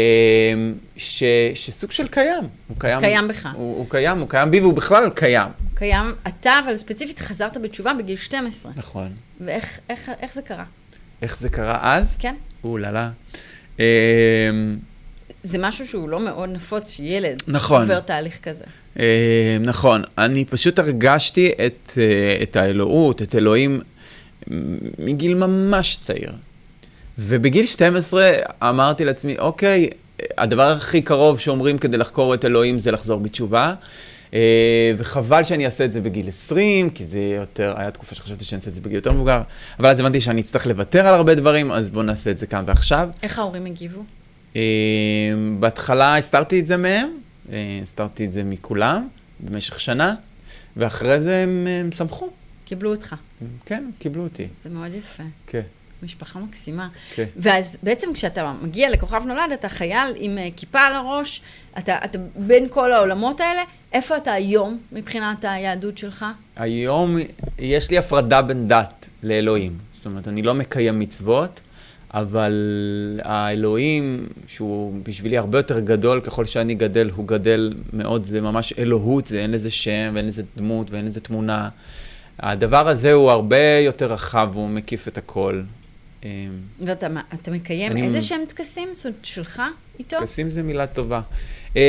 [0.97, 1.22] ש,
[1.55, 3.49] שסוג של קיים, הוא קיים, קיים בך.
[3.55, 5.49] הוא, הוא קיים, הוא קיים בי והוא בכלל קיים.
[5.74, 8.72] קיים, אתה, אבל ספציפית חזרת בתשובה בגיל 12.
[8.76, 9.12] נכון.
[9.40, 10.64] ואיך איך, איך זה קרה?
[11.22, 12.16] איך זה קרה אז?
[12.16, 12.34] כן?
[12.64, 13.11] אוללה.
[13.80, 13.84] אה,
[15.43, 17.82] זה משהו שהוא לא מאוד נפוץ שילד נכון.
[17.82, 18.64] עובר תהליך כזה.
[18.99, 23.80] אה, נכון, אני פשוט הרגשתי את, אה, את האלוהות, את אלוהים,
[24.99, 26.32] מגיל ממש צעיר.
[27.19, 28.33] ובגיל 12
[28.63, 29.89] אמרתי לעצמי, אוקיי,
[30.39, 33.75] הדבר הכי קרוב שאומרים כדי לחקור את אלוהים זה לחזור בתשובה.
[34.35, 38.61] אה, וחבל שאני אעשה את זה בגיל 20, כי זה יותר, היה תקופה שחשבתי שאני
[38.61, 39.43] אעשה את זה בגיל יותר מבוגר,
[39.79, 42.65] אבל אז הבנתי שאני אצטרך לוותר על הרבה דברים, אז בואו נעשה את זה כאן
[42.67, 43.09] ועכשיו.
[43.23, 44.03] איך ההורים הגיבו?
[44.57, 44.63] אה,
[45.61, 47.09] בהתחלה הסתרתי את זה מהם,
[47.53, 49.09] אה, הסתרתי את זה מכולם
[49.41, 50.15] במשך שנה,
[50.77, 52.31] ואחרי זה הם, הם שמחו.
[52.65, 53.15] קיבלו אותך.
[53.67, 54.47] כן, קיבלו אותי.
[54.65, 55.23] זה מאוד יפה.
[55.47, 55.63] כן,
[56.03, 56.88] משפחה מקסימה.
[57.14, 57.24] כן.
[57.36, 61.40] ואז בעצם כשאתה מגיע לכוכב נולד, אתה חייל עם אה, כיפה על הראש,
[61.78, 66.24] אתה, אתה בין כל העולמות האלה, איפה אתה היום מבחינת היהדות שלך?
[66.57, 67.16] היום
[67.59, 69.78] יש לי הפרדה בין דת לאלוהים.
[69.92, 71.61] זאת אומרת, אני לא מקיים מצוות,
[72.14, 72.53] אבל
[73.22, 79.26] האלוהים, שהוא בשבילי הרבה יותר גדול ככל שאני גדל, הוא גדל מאוד, זה ממש אלוהות,
[79.26, 81.68] זה אין לזה שם ואין לזה דמות ואין לזה תמונה.
[82.38, 85.62] הדבר הזה הוא הרבה יותר רחב, הוא מקיף את הכל.
[86.25, 86.29] אמ,
[86.81, 87.09] ואתה
[87.53, 88.89] מקיים אני- איזה שהם טקסים?
[88.93, 89.62] זאת אומרת, שלך
[89.99, 90.16] איתו?
[90.20, 91.20] טקסים זה מילה טובה.
[91.77, 91.81] אמ,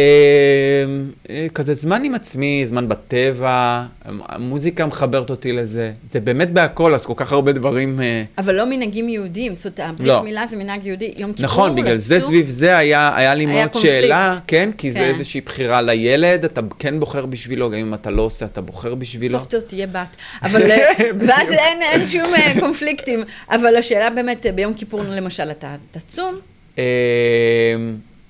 [1.29, 5.91] אה, כזה זמן עם עצמי, זמן בטבע, המוזיקה מחברת אותי לזה.
[6.11, 8.01] זה באמת בהכל, אז כל כך הרבה דברים...
[8.01, 10.23] אה, אבל לא מנהגים יהודיים, זאת אומרת, הברית לא.
[10.23, 11.13] מילה זה מנהג יהודי.
[11.17, 14.01] יום כיפור נכון, בגלל זה לצום, סביב זה היה, היה לי היה מאוד קונפליקט.
[14.01, 15.05] שאלה, כן, כי זה כן.
[15.05, 19.39] איזושהי בחירה לילד, אתה כן בוחר בשבילו, גם אם אתה לא עושה, אתה בוחר בשבילו.
[19.39, 20.15] סוף טוב תהיה בת.
[20.41, 20.87] אבל, אה,
[21.27, 23.23] ואז אין, אין שום אה, קונפליקטים.
[23.49, 26.39] אבל השאלה באמת, אה, ביום כיפור למשל, אתה תצום,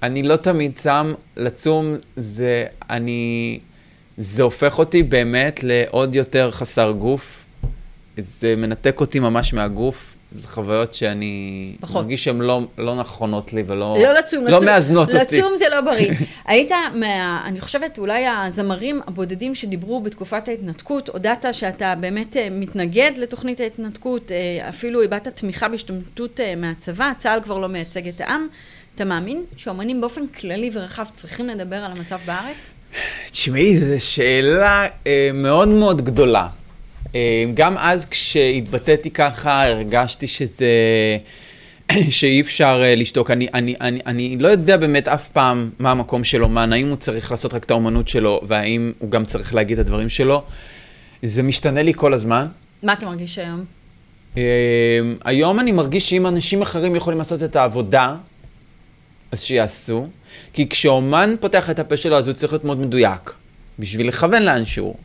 [0.04, 3.60] אני לא תמיד צם, לצום זה, אני,
[4.18, 7.46] זה הופך אותי באמת לעוד יותר חסר גוף.
[8.18, 10.16] זה מנתק אותי ממש מהגוף.
[10.36, 11.96] זה חוויות שאני פחות.
[11.96, 15.38] מרגיש שהן לא, לא נכונות לי ולא לא לצום, לא לצום, מאזנות אותי.
[15.38, 16.12] לצום זה לא בריא.
[16.46, 23.12] היית, מה, אני חושבת, אולי הזמרים הבודדים שדיברו בתקופת ההתנתקות, הודעת שאתה באמת אה, מתנגד
[23.18, 28.48] לתוכנית ההתנתקות, אה, אפילו הבעת תמיכה בהשתמטות אה, מהצבא, צה"ל כבר לא מייצג את העם.
[28.96, 32.74] אתה מאמין שאומנים באופן כללי ורחב צריכים לדבר על המצב בארץ?
[33.32, 36.48] תשמעי, זו שאלה אה, מאוד מאוד גדולה.
[37.16, 40.68] אה, גם אז כשהתבטאתי ככה, הרגשתי שזה...
[42.10, 43.32] שאי אפשר אה, לשתוק.
[43.32, 46.98] אני, אני, אני, אני לא יודע באמת אף פעם מה המקום של אומן, האם הוא
[46.98, 50.44] צריך לעשות רק את האומנות שלו, והאם הוא גם צריך להגיד את הדברים שלו.
[51.24, 52.48] זה משתנה לי כל הזמן.
[52.84, 53.66] מה אתה מרגיש היום?
[54.38, 54.44] אה,
[55.26, 58.16] היום אני מרגיש שאם אנשים אחרים יכולים לעשות את העבודה,
[59.34, 60.08] אז שיעשו.
[60.54, 63.34] כי כשאומן פותח את הפה שלו, אז הוא צריך להיות מאוד מדויק,
[63.80, 64.96] בשביל לכוון לאנשהו.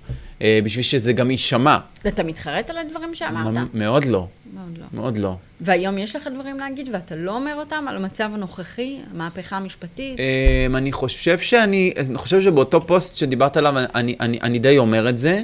[0.42, 1.78] אה, בשביל שזה גם יישמע.
[2.08, 3.68] אתה מתחרט על הדברים שאמרת?
[3.74, 4.86] מאוד לא, מאוד לא.
[4.92, 5.34] מאוד לא.
[5.60, 10.18] והיום יש לך דברים להגיד ואתה לא אומר אותם על המצב הנוכחי, המהפכה המשפטית?
[10.20, 15.08] אמ, אני חושב שאני, אני חושב שבאותו פוסט שדיברת עליו, אני, אני, אני די אומר
[15.08, 15.42] את זה.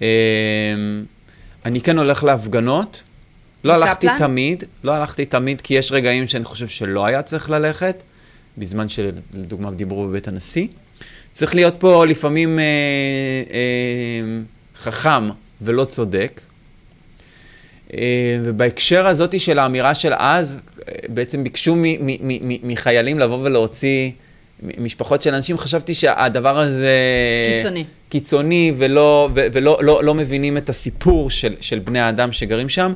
[0.00, 0.06] אמ,
[1.64, 3.02] אני כן הולך להפגנות.
[3.66, 4.18] לא הלכתי בקפלן?
[4.26, 8.02] תמיד, לא הלכתי תמיד, כי יש רגעים שאני חושב שלא היה צריך ללכת,
[8.58, 10.66] בזמן שלדוגמה דיברו בבית הנשיא.
[11.32, 12.64] צריך להיות פה לפעמים אה,
[13.50, 14.40] אה,
[14.76, 15.28] חכם
[15.62, 16.40] ולא צודק.
[17.94, 20.56] אה, ובהקשר הזאת של האמירה של אז,
[21.08, 24.10] בעצם ביקשו מ- מ- מ- מחיילים לבוא ולהוציא
[24.78, 26.92] משפחות של אנשים, חשבתי שהדבר הזה...
[27.56, 27.84] קיצוני.
[28.08, 32.92] קיצוני, ולא, ו- ולא לא, לא מבינים את הסיפור של, של בני האדם שגרים שם.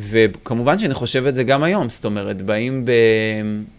[0.00, 2.90] וכמובן שאני חושב את זה גם היום, זאת אומרת, באים ב...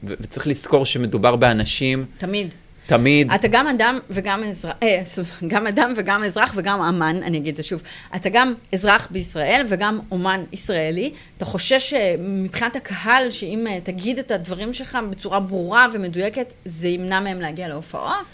[0.03, 2.53] וצריך לזכור שמדובר באנשים, תמיד.
[2.86, 5.01] תמיד, אתה גם אדם וגם אזרח, אה,
[5.47, 7.82] גם אדם וגם אזרח וגם אמן, אני אגיד את זה שוב.
[8.15, 11.11] אתה גם אזרח בישראל וגם אומן ישראלי.
[11.38, 16.88] אתה חושש אה, מבחינת הקהל, שאם אה, תגיד את הדברים שלך בצורה ברורה ומדויקת, זה
[16.88, 18.26] ימנע מהם להגיע להופעות?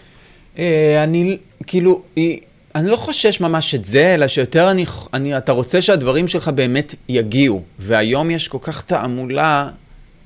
[0.57, 2.39] אה, אני, כאילו, היא-
[2.75, 6.95] אני לא חושש ממש את זה, אלא שיותר אני, אני, אתה רוצה שהדברים שלך באמת
[7.09, 7.61] יגיעו.
[7.79, 9.69] והיום יש כל כך תעמולה,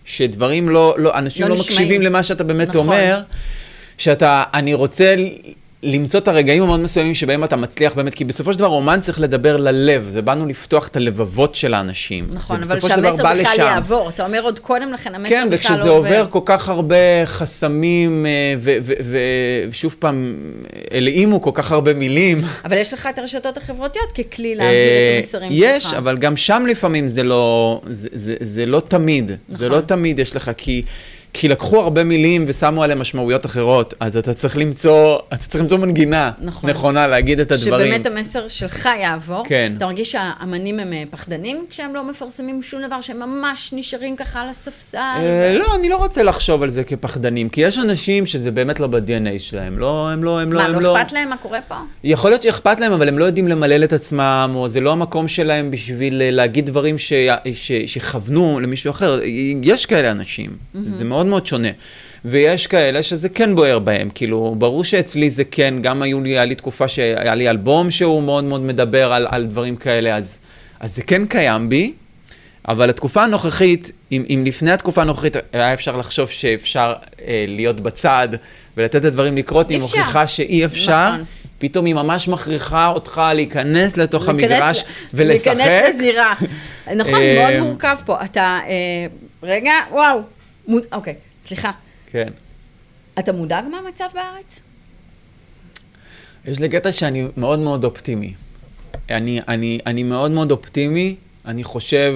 [0.05, 1.77] שדברים לא, לא אנשים לא לא, נשמעים.
[1.81, 2.79] מקשיבים למה שאתה באמת נכון.
[2.81, 3.21] אומר,
[3.97, 5.15] שאתה, אני רוצה
[5.83, 9.19] למצוא את הרגעים המאוד מסוימים שבהם אתה מצליח באמת, כי בסופו של דבר אומן צריך
[9.19, 12.27] לדבר ללב, זה באנו לפתוח את הלבבות של האנשים.
[12.31, 13.61] נכון, זה אבל שהמסר בכלל לשם.
[13.61, 14.09] יעבור.
[14.09, 18.25] אתה אומר עוד קודם לכן, המסר כן, בכלל וכשזה לא עובר כל כך הרבה חסמים,
[18.25, 18.55] אה,
[19.69, 20.35] ושוב פעם,
[20.91, 22.41] הלאימו כל כך הרבה מילים.
[22.65, 25.93] אבל יש לך את הרשתות החברתיות ככלי להעביר אה, את המסרים יש, שלך.
[25.93, 29.31] אבל גם שם לפעמים זה לא, זה, זה, זה לא תמיד.
[29.49, 29.77] זה נכון.
[29.77, 30.81] לא תמיד יש לך, כי,
[31.33, 35.77] כי לקחו הרבה מילים ושמו עליהם משמעויות אחרות, אז אתה צריך למצוא, אתה צריך למצוא
[35.77, 36.69] מנגינה נכון.
[36.69, 37.93] נכונה להגיד את הדברים.
[37.93, 39.43] שבאמת המסר שלך יעבור.
[39.47, 39.73] כן.
[39.77, 44.41] אתה מרגיש שהאמנים הם אה, פחדנים כשהם לא מפרסמים שום דבר, שהם ממש נשארים ככה
[44.41, 44.97] על הספסל?
[44.97, 48.87] אה, לא, אני לא רוצה לחשוב על זה כפחדנים, כי יש אנשים שזה באמת לא
[48.87, 51.01] ב-DNA שלהם, לא, הם לא, הם לא, מה, הם לא לא...
[51.01, 51.75] אכפת להם מה קורה פה?
[52.03, 55.27] יכול להיות שאכפת להם, אבל הם לא יודעים למלל את עצמם, או זה לא המקום
[55.27, 57.13] שלהם בשביל אה, להגיד דברים ש...
[57.53, 57.71] ש...
[57.87, 59.19] שכוונו למישהו אחר.
[59.61, 60.77] יש כאלה אנשים, mm-hmm.
[60.89, 61.67] זה מאוד מאוד שונה.
[62.25, 66.45] ויש כאלה שזה כן בוער בהם, כאילו, ברור שאצלי זה כן, גם היו לי, היה
[66.45, 70.37] לי תקופה שהיה לי אלבום שהוא מאוד מאוד מדבר על, על דברים כאלה, אז,
[70.79, 71.93] אז זה כן קיים בי,
[72.67, 76.93] אבל התקופה הנוכחית, אם, אם לפני התקופה הנוכחית היה אפשר לחשוב שאפשר
[77.27, 78.27] אה, להיות בצד
[78.77, 79.79] ולתת את הדברים לקרות, היא.
[79.79, 81.25] מוכיחה שאי אפשר, נכון.
[81.59, 85.47] פתאום היא ממש מכריחה אותך להיכנס לתוך להיכנס- המגרש ולשחק.
[85.47, 86.33] להיכנס לזירה.
[86.95, 88.23] נכון, אה, מאוד מורכב פה.
[88.25, 88.71] אתה, אה,
[89.43, 90.19] רגע, וואו.
[90.71, 91.71] מו- אוקיי, סליחה.
[92.07, 92.27] כן.
[93.19, 94.59] אתה מודאג מהמצב בארץ?
[96.45, 98.33] יש לי קטע שאני מאוד מאוד אופטימי.
[99.09, 101.15] אני, אני, אני מאוד מאוד אופטימי,
[101.45, 102.13] אני חושב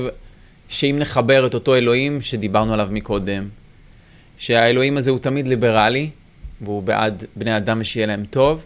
[0.70, 3.50] שאם נחבר את אותו אלוהים שדיברנו עליו מקודם,
[4.38, 6.10] שהאלוהים הזה הוא תמיד ליברלי,
[6.62, 8.64] והוא בעד בני אדם ושיהיה להם טוב,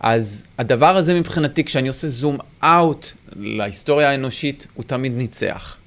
[0.00, 5.77] אז הדבר הזה מבחינתי, כשאני עושה זום אאוט להיסטוריה האנושית, הוא תמיד ניצח.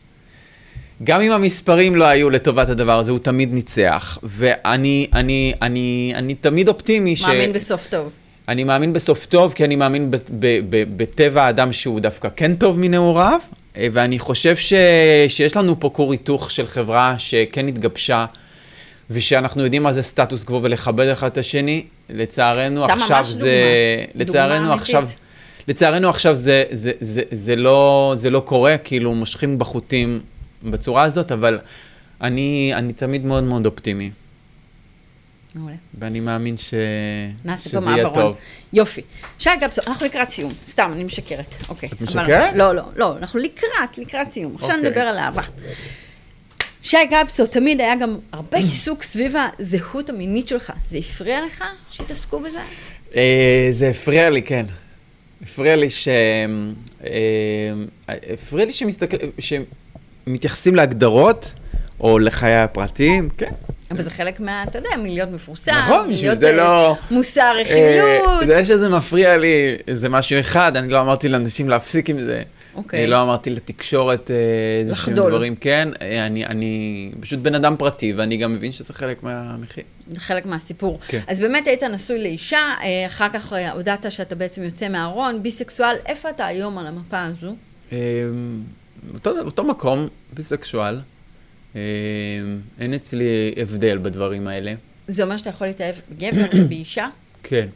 [1.04, 4.18] גם אם המספרים לא היו לטובת הדבר הזה, הוא תמיד ניצח.
[4.24, 7.26] ואני אני, אני, אני תמיד אופטימי ש...
[7.26, 8.10] מאמין בסוף טוב.
[8.48, 12.56] אני מאמין בסוף טוב, כי אני מאמין ב- ב- ב- בטבע האדם שהוא דווקא כן
[12.56, 13.40] טוב מנעוריו,
[13.78, 14.74] אה, ואני חושב ש...
[15.30, 18.26] שיש לנו פה כור היתוך של חברה שכן התגבשה,
[19.10, 21.84] ושאנחנו יודעים מה זה סטטוס קוו ולכבד אחד את השני.
[22.10, 23.52] לצערנו אתה עכשיו ממש זה...
[24.14, 24.26] דוגמה.
[24.26, 25.02] לצערנו דוגמה עכשיו...
[25.02, 25.18] אמיתית.
[25.68, 30.20] לצערנו עכשיו זה, זה, זה, זה, לא, זה לא קורה, כאילו מושכים בחוטים
[30.64, 31.60] בצורה הזאת, אבל
[32.22, 34.12] אני, אני תמיד מאוד מאוד אופטימי,
[35.56, 35.76] מעולה.
[36.00, 36.74] ואני מאמין ש...
[37.58, 38.14] שזה יהיה מעברון.
[38.14, 38.38] טוב.
[38.74, 39.02] יופי.
[39.40, 40.54] שי גבסו, אנחנו לקראת סיום.
[40.70, 41.56] סתם, אני משקרת.
[41.70, 41.90] אוקיי.
[41.90, 42.54] את אבל- משקרת?
[42.56, 43.18] לא, לא, לא.
[43.18, 44.56] אנחנו לקראת, לקראת סיום.
[44.56, 44.90] עכשיו אוקיי.
[44.90, 45.42] נדבר על אהבה.
[46.84, 50.74] שי גבסו, תמיד היה גם הרבה עיסוק סביב הזהות המינית שלך.
[50.90, 52.60] זה הפריע לך שהתעסקו בזה?
[53.16, 54.66] אה, זה הפריע לי, כן.
[55.44, 56.08] הפריע לי ש...
[57.06, 57.12] אה,
[58.34, 59.18] הפריע לי שמסתכל...
[60.26, 61.54] שמתייחסים להגדרות,
[62.00, 63.52] או לחיי הפרטיים, כן.
[63.92, 67.52] אבל זה חלק מה, אתה יודע, מלהיות מפורסם, נכון, מלהיות, זה אה, לא- מוסר אה,
[67.62, 68.46] רכילות.
[68.48, 72.42] זה שזה מפריע לי, זה משהו אחד, אני לא אמרתי לאנשים להפסיק עם זה.
[72.76, 73.00] אוקיי.
[73.00, 74.36] אני לא אמרתי לתקשורת אה,
[74.82, 75.32] איזה שהם לחדול.
[75.32, 75.90] דברים, כן.
[76.26, 79.84] אני, אני פשוט בן אדם פרטי, ואני גם מבין שזה חלק מהמחיר.
[80.08, 81.00] זה חלק מהסיפור.
[81.08, 81.20] כן.
[81.28, 82.74] אז באמת היית נשוי לאישה,
[83.08, 87.56] אחר כך הודעת שאתה בעצם יוצא מהארון, ביסקסואל, איפה אתה היום על המפה הזו?
[89.10, 91.00] אה, אותו, אותו מקום, ביסקשואל.
[91.76, 91.82] אה,
[92.80, 93.26] אין אצלי
[93.58, 94.74] הבדל בדברים האלה.
[95.08, 97.08] זה אומר שאתה יכול להתאהב בגבר ובאישה?
[97.44, 97.68] כן.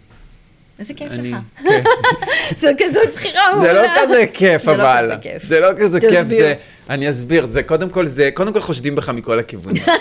[0.80, 1.38] איזה כיף אני- לך.
[1.64, 1.84] כן.
[2.62, 3.68] זו כזאת בחירה מעולה.
[3.68, 5.06] זה לא כזה כיף, זה לא אבל.
[5.12, 5.44] כזה כיף.
[5.46, 6.12] זה לא כזה כיף.
[6.12, 6.40] תסביר.
[6.42, 6.54] זה-
[6.90, 7.46] אני אסביר.
[7.46, 9.84] זה קודם כל, זה קודם כל חושדים בך מכל הכיוונים.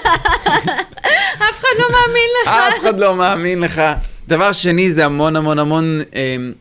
[1.37, 2.49] אף אחד לא מאמין לך.
[2.49, 3.83] אף אחד לא מאמין לך.
[4.29, 6.53] דבר שני, זה המון המון המון, אמ,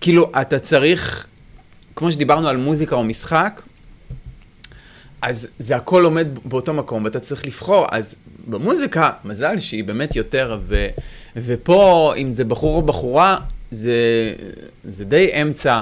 [0.00, 1.26] כאילו, אתה צריך,
[1.96, 3.62] כמו שדיברנו על מוזיקה או משחק,
[5.22, 7.86] אז זה הכל עומד באותו מקום, ואתה צריך לבחור.
[7.90, 8.14] אז
[8.46, 10.86] במוזיקה, מזל שהיא באמת יותר, ו,
[11.36, 13.38] ופה, אם זה בחור או בחורה,
[13.70, 13.94] זה,
[14.84, 15.80] זה די אמצע.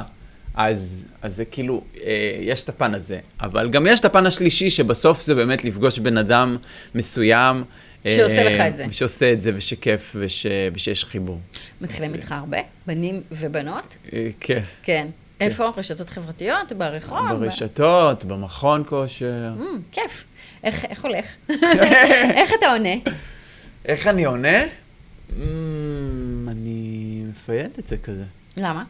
[0.54, 3.18] אז, אז זה כאילו, אה, יש את הפן הזה.
[3.40, 6.56] אבל גם יש את הפן השלישי, שבסוף זה באמת לפגוש בן אדם
[6.94, 7.64] מסוים.
[8.04, 8.86] שעושה אה, לך את זה.
[8.90, 11.40] שעושה את זה, ושכיף, וש, ושיש חיבור.
[11.80, 12.58] מתחילים איתך הרבה?
[12.86, 13.94] בנים ובנות?
[14.12, 14.62] אה, כן.
[14.82, 15.06] כן.
[15.44, 15.70] איפה?
[15.76, 16.72] רשתות חברתיות?
[16.72, 17.32] ברחוב?
[17.38, 19.52] ברשתות, במכון כושר.
[19.60, 20.24] Mm, כיף.
[20.64, 21.36] איך איך הולך?
[22.38, 22.94] איך אתה עונה?
[23.84, 24.62] איך אני עונה?
[25.30, 25.34] Mm,
[26.48, 28.24] אני מפייד את זה כזה.
[28.56, 28.84] למה?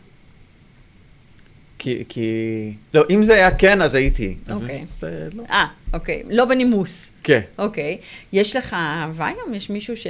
[1.79, 2.73] כי, כי...
[2.95, 4.37] לא, אם זה היה כן, אז הייתי.
[4.51, 4.87] אוקיי.
[4.87, 5.43] זה לא.
[5.51, 6.23] אה, אוקיי.
[6.31, 7.11] לא בנימוס.
[7.23, 7.41] כן.
[7.59, 7.99] אוקיי.
[8.33, 9.55] יש לך אהבה היום?
[9.55, 10.07] יש מישהו ש...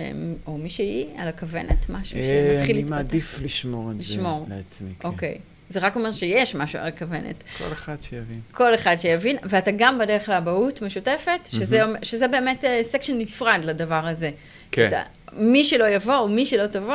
[0.47, 1.89] או מישהי על הכוונת?
[1.89, 2.97] משהו אה, שמתחיל אני להתפתח?
[2.97, 4.05] מעדיף לשמור את.
[4.05, 5.09] זה לעצמי, כן.
[5.09, 5.39] אוקיי.
[5.69, 7.45] זה רק אומר שיש משהו על הכוונת.
[7.59, 8.41] כל אחד שיבין.
[8.53, 14.07] כל אחד שיבין, ואתה גם בדרך לאבהות משותפת, שזה, אומר- שזה באמת סקשן נפרד לדבר
[14.07, 14.31] הזה.
[14.71, 14.89] כן.
[14.89, 15.03] אתה,
[15.33, 16.95] מי שלא יבוא או מי שלא תבוא,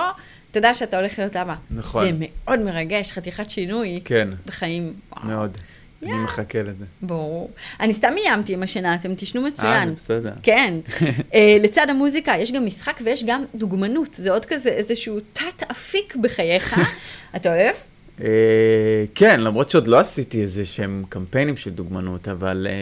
[0.52, 1.56] תדע שאתה הולך להיות אבא.
[1.72, 2.06] נכון.
[2.06, 4.94] זה מאוד מרגש, חתיכת שינוי כן, בחיים.
[5.24, 5.58] מאוד.
[6.04, 6.18] אני יאה.
[6.24, 6.86] מחכה לזה.
[7.02, 7.52] ברור.
[7.80, 9.90] אני סתם איימתי עם השינה, אתם תשנו אה, מצוין.
[9.90, 10.32] זה בסדר.
[10.44, 10.74] כן.
[11.34, 14.14] אה, לצד המוזיקה יש גם משחק ויש גם דוגמנות.
[14.14, 16.80] זה עוד כזה איזשהו תת-אפיק בחייך.
[17.36, 17.76] אתה אוהב?
[18.24, 22.74] אה, כן, למרות שעוד לא עשיתי איזה שהם קמפיינים של דוגמנות, אבל אה,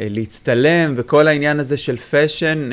[0.00, 2.70] אה, להצטלם וכל העניין הזה של fashion,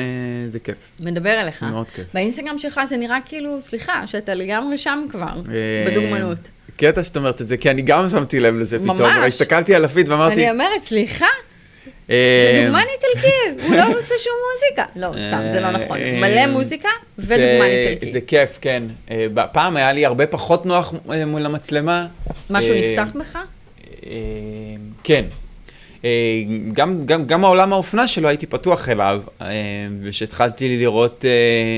[0.50, 0.76] זה כיף.
[1.00, 1.62] מדבר אליך.
[1.62, 2.06] מאוד כיף.
[2.14, 5.40] באינסטגרם שלך זה נראה כאילו, סליחה, שאתה לגמרי שם כבר,
[5.86, 6.48] בדוגמנות.
[6.76, 8.98] קטע שאת אומרת את זה, כי אני גם שמתי לב לזה פתאום.
[8.98, 9.34] ממש.
[9.34, 10.34] הסתכלתי על הפיד ואמרתי...
[10.34, 11.26] אני אומרת, סליחה,
[12.08, 14.84] זה דוגמן איטלקי, הוא לא עושה שום מוזיקה.
[14.96, 15.98] לא, סתם, זה לא נכון.
[15.98, 16.88] אה, מלא מוזיקה
[17.18, 18.12] ודוגמן איטלקי.
[18.12, 18.82] זה כיף, כן.
[19.10, 22.06] אה, פעם היה לי הרבה פחות נוח אה, מול המצלמה.
[22.50, 23.36] משהו אה, נפתח בך?
[24.06, 24.10] אה,
[25.04, 25.24] כן.
[26.04, 26.42] אה,
[26.72, 29.46] גם, גם, גם העולם האופנה שלו הייתי פתוח אליו, אה,
[30.02, 31.30] וכשהתחלתי לראות, אה,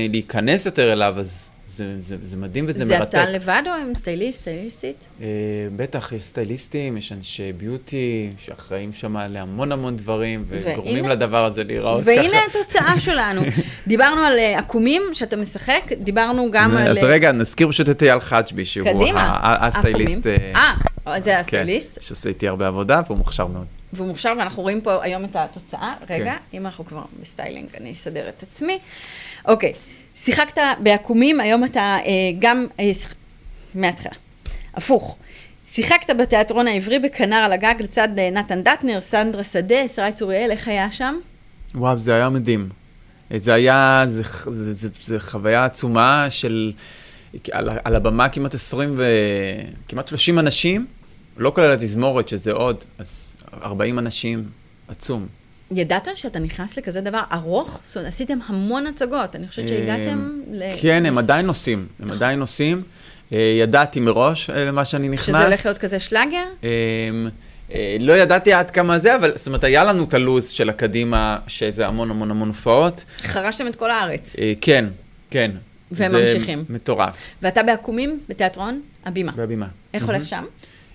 [0.09, 3.09] להיכנס יותר אליו, אז זה, זה, זה מדהים וזה זה מרתק.
[3.09, 4.95] אתה לבד או עם סטייליסט, סטייליסטית?
[5.21, 5.27] אה,
[5.75, 11.63] בטח, יש סטייליסטים, יש אנשי beauty, שאחראים שם להמון המון דברים, וגורמים והנה- לדבר הזה
[11.63, 12.11] להיראות ככה.
[12.11, 13.41] והנה התוצאה שלנו.
[13.87, 16.87] דיברנו על אה, עקומים שאתה משחק, דיברנו גם על...
[16.87, 18.87] אז אה, רגע, נזכיר פשוט את אייל חג'בי, שהוא
[19.43, 20.27] הסטייליסט.
[20.27, 20.73] אה,
[21.19, 23.65] זה כן, הסטייליסט, שעושה איתי הרבה עבודה, והוא מוכשר מאוד.
[23.93, 25.93] והוא מוכשר, ואנחנו רואים פה היום את התוצאה.
[26.09, 26.57] רגע, כן.
[26.57, 28.79] אם אנחנו כבר בסטיילינג, אני אסדר את עצמי.
[29.45, 29.73] אוקיי,
[30.23, 32.67] שיחקת בעקומים, היום אתה אה, גם...
[32.79, 33.13] אה, שיח-
[33.75, 34.11] מההתחלה.
[34.73, 35.17] הפוך.
[35.65, 40.67] שיחקת בתיאטרון העברי בכנר על הגג לצד אה, נתן דטנר, סנדרה שדה, ישראל צוריאל, איך
[40.67, 41.15] היה שם?
[41.75, 42.69] וואו, זה היה מדהים.
[43.37, 46.71] זה היה, זה, זה, זה, זה חוויה עצומה של,
[47.51, 49.05] על, על הבמה כמעט 20 ו...
[49.87, 50.85] כמעט 30 אנשים,
[51.37, 54.43] לא כולל התזמורת, שזה עוד, אז 40 אנשים,
[54.87, 55.27] עצום.
[55.71, 57.79] ידעת שאתה נכנס לכזה דבר ארוך?
[57.83, 60.63] זאת אומרת, עשיתם המון הצגות, אני חושבת שהגעתם ל...
[60.81, 62.81] כן, הם עדיין עושים, הם עדיין עושים.
[63.33, 65.25] אה, ידעתי מראש אה, למה שאני נכנס.
[65.25, 66.45] שזה הולך להיות כזה שלאגר?
[66.63, 66.69] אמ,
[67.73, 71.37] אה, לא ידעתי עד כמה זה, אבל זאת אומרת, היה לנו את הלו"ז של הקדימה,
[71.47, 73.03] שזה המון המון המון הופעות.
[73.21, 74.35] חרשתם את כל הארץ.
[74.39, 74.85] אה, כן,
[75.29, 75.51] כן.
[75.91, 76.65] והם זה ממשיכים.
[76.69, 79.31] מטורף, ואתה בעקומים, בתיאטרון, הבימה.
[79.31, 79.67] בהבימה.
[79.93, 80.45] איך הולך שם?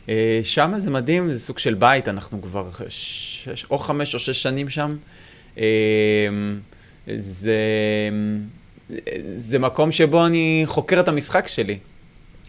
[0.08, 4.42] אה, שם זה מדהים, זה סוג של בית, אנחנו כבר שש, או חמש או שש
[4.42, 4.96] שנים שם.
[5.58, 5.64] אה,
[7.16, 7.58] זה,
[9.36, 11.78] זה מקום שבו אני חוקר את המשחק שלי.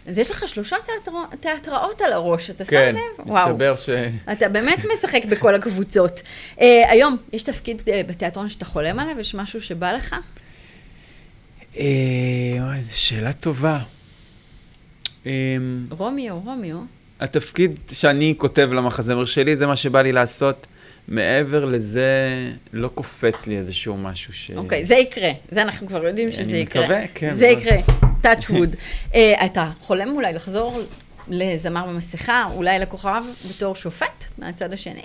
[0.06, 1.22] אז יש לך שלושה תיאטרו...
[1.40, 3.28] תיאטראות על הראש, אתה כן, שם לב?
[3.28, 3.48] וואו.
[3.48, 3.88] מסתבר ש...
[4.32, 6.20] אתה באמת משחק בכל הקבוצות.
[6.56, 9.20] Uh, היום, יש תפקיד uh, בתיאטרון שאתה חולם עליו?
[9.20, 10.16] יש משהו שבא לך?
[11.76, 11.84] אה,
[12.58, 13.78] וואי, זו שאלה טובה.
[15.26, 15.32] אה,
[15.90, 16.78] רומיו, רומיו.
[17.20, 20.66] התפקיד שאני כותב למחזמר שלי, זה מה שבא לי לעשות.
[21.08, 22.10] מעבר לזה,
[22.72, 24.50] לא קופץ לי איזשהו משהו ש...
[24.56, 25.30] אוקיי, זה יקרה.
[25.50, 26.82] זה אנחנו כבר יודעים שזה אני יקרה.
[26.82, 27.46] מקווה, כן, זה.
[27.46, 27.76] יקרה,
[28.22, 28.74] touch wood.
[29.12, 29.16] uh,
[29.46, 30.82] אתה חולם אולי לחזור
[31.28, 35.02] לזמר במסכה, אולי לכוכב בתור שופט מהצד השני?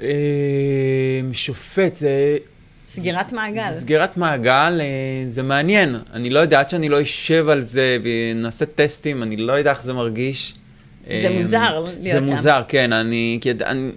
[0.00, 0.08] אה,
[1.32, 2.36] שופט, זה...
[2.88, 3.72] סגירת מעגל.
[3.72, 5.96] זה סגירת מעגל, אה, זה מעניין.
[6.12, 9.82] אני לא יודע, עד שאני לא אשב על זה ונעשה טסטים, אני לא יודע איך
[9.82, 10.54] זה מרגיש.
[11.06, 12.24] זה אה, מוזר להיות זה שם.
[12.24, 12.92] מוזר, כן.
[12.92, 13.90] אני, כי אני,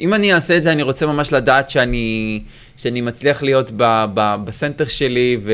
[0.00, 2.40] אם אני אעשה את זה, אני רוצה ממש לדעת שאני,
[2.76, 5.52] שאני מצליח להיות ב, ב, בסנטר שלי ו,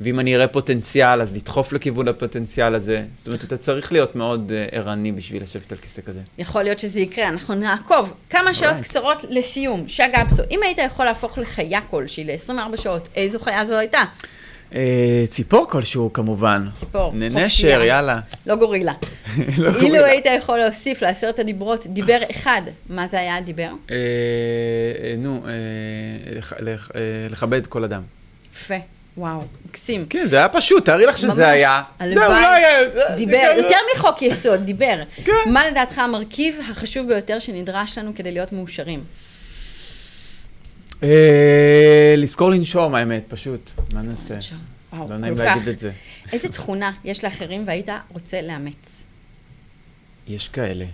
[0.00, 3.04] ואם אני אראה פוטנציאל, אז לדחוף לכיוון הפוטנציאל הזה.
[3.18, 6.20] זאת אומרת, אתה צריך להיות מאוד uh, ערני בשביל לשבת על כיסא כזה.
[6.38, 8.12] יכול להיות שזה יקרה, אנחנו נעקוב.
[8.30, 8.82] כמה שאלות Alright.
[8.82, 9.88] קצרות לסיום.
[9.88, 14.02] שי גפסו, אם היית יכול להפוך לחיה כלשהי ל-24 שעות, איזו חיה זו הייתה?
[14.72, 14.74] Uh,
[15.28, 16.68] ציפור כלשהו, כמובן.
[16.76, 17.82] ציפור, נשר.
[17.82, 18.18] יאללה.
[18.46, 18.92] לא גורילה.
[19.36, 20.04] לא אילו קוראים.
[20.04, 23.70] היית יכול להוסיף לעשרת הדיברות דיבר אחד, מה זה היה הדיבר?
[23.90, 23.96] אה,
[25.02, 25.50] אה, נו, אה,
[26.66, 27.00] אה,
[27.30, 28.02] לכבד כל אדם.
[28.54, 28.74] יפה,
[29.16, 30.06] וואו, מקסים.
[30.10, 31.38] כן, זה היה פשוט, תארי לך שזה ממש.
[31.38, 31.82] היה.
[31.98, 32.20] הלוואי.
[32.26, 32.90] זהו, לא היה.
[32.94, 34.96] זה- דיבר, זה- יותר מחוק יסוד, דיבר.
[35.24, 35.32] כן.
[35.46, 39.00] מה לדעתך המרכיב החשוב ביותר שנדרש לנו כדי להיות מאושרים?
[41.02, 43.70] אה, לזכור לנשום, האמת, פשוט.
[43.94, 44.38] מה נעשה?
[44.92, 45.68] וואו, לא נעים להגיד.
[45.68, 45.92] את זה.
[46.32, 49.04] איזה תכונה יש לאחרים והיית רוצה לאמץ?
[50.28, 50.84] יש כאלה.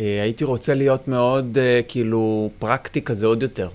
[0.00, 3.70] אה, הייתי רוצה להיות מאוד, אה, כאילו, פרקטי כזה עוד יותר.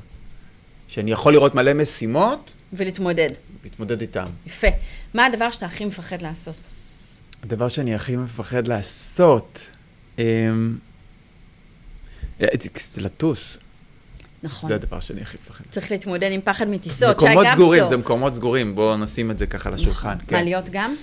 [0.88, 3.30] שאני יכול לראות מלא משימות, ולהתמודד.
[3.64, 4.26] להתמודד איתן.
[4.46, 4.68] יפה.
[5.14, 6.58] מה הדבר שאתה הכי מפחד לעשות?
[7.44, 9.60] הדבר שאני הכי מפחד לעשות,
[10.20, 10.78] אמ,
[12.98, 13.58] לטוס.
[14.44, 14.70] נכון.
[14.70, 15.64] זה הדבר שאני הכי מפחד.
[15.70, 17.18] צריך להתמודד עם פחד מטיסות.
[17.18, 17.90] מקומות סגורים, גפסו.
[17.90, 20.16] זה מקומות סגורים, בואו נשים את זה ככה על השולחן.
[20.28, 20.36] כן.
[20.36, 20.96] מעליות גם?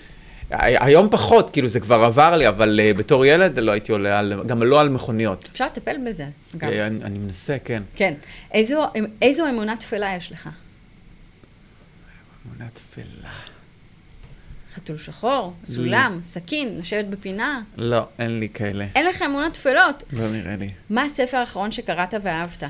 [0.51, 4.43] היום פחות, כאילו זה כבר עבר לי, אבל אה, בתור ילד לא הייתי עולה על,
[4.47, 5.49] גם לא על מכוניות.
[5.53, 6.26] אפשר לטפל בזה,
[6.57, 6.68] אגב.
[6.68, 7.82] אה, אני אני מנסה, כן.
[7.95, 8.14] כן.
[8.53, 8.86] איזו,
[9.22, 10.49] איזו אמונה תפלה יש לך?
[12.47, 13.30] אמונה תפלה.
[14.74, 17.61] חתול שחור, סולם, סכין, לשבת בפינה?
[17.76, 18.86] לא, אין לי כאלה.
[18.95, 20.03] אין לך אמונות תפלות.
[20.12, 20.70] לא נראה לי.
[20.91, 22.62] מה הספר האחרון שקראת ואהבת?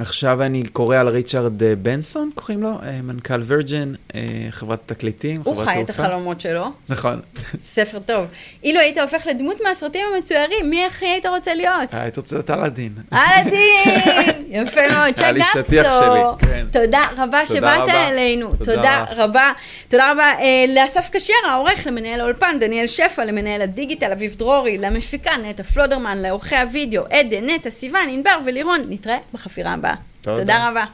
[0.00, 2.70] עכשיו אני קורא על ריצ'רד אה, בנסון, קוראים לו?
[2.82, 4.20] אה, מנכ"ל וירג'ן, אה,
[4.50, 6.02] חברת תקליטים, הוא חברת חי את תעופה.
[6.02, 6.66] החלומות שלו.
[6.88, 7.20] נכון.
[7.64, 8.26] ספר טוב.
[8.64, 11.88] אילו היית הופך לדמות מהסרטים המצוירים, מי הכי היית רוצה להיות?
[11.92, 12.92] היית רוצה להיות אלאדין.
[13.12, 14.44] אלאדין!
[14.62, 16.38] יפה מאוד, שטיח גפסו.
[16.38, 16.66] כן.
[16.72, 17.88] תודה רבה שבאת.
[17.88, 18.56] אלינו.
[18.56, 19.04] תודה.
[19.16, 19.52] רבה.
[19.88, 20.30] תודה רבה
[20.68, 26.56] לאסף קשיירה, העורך, למנהל האולפן, דניאל שפע, למנהל הדיגיטל, אביב דרורי, למפיקה, נטע פלודרמן, לעורכי
[26.56, 28.80] הוידאו, עדן, נטע, סיוון, ענבר ולירון.
[28.88, 30.02] נתראה בחפירה הבאה.
[30.20, 30.40] תודה.
[30.40, 30.84] תודה רבה.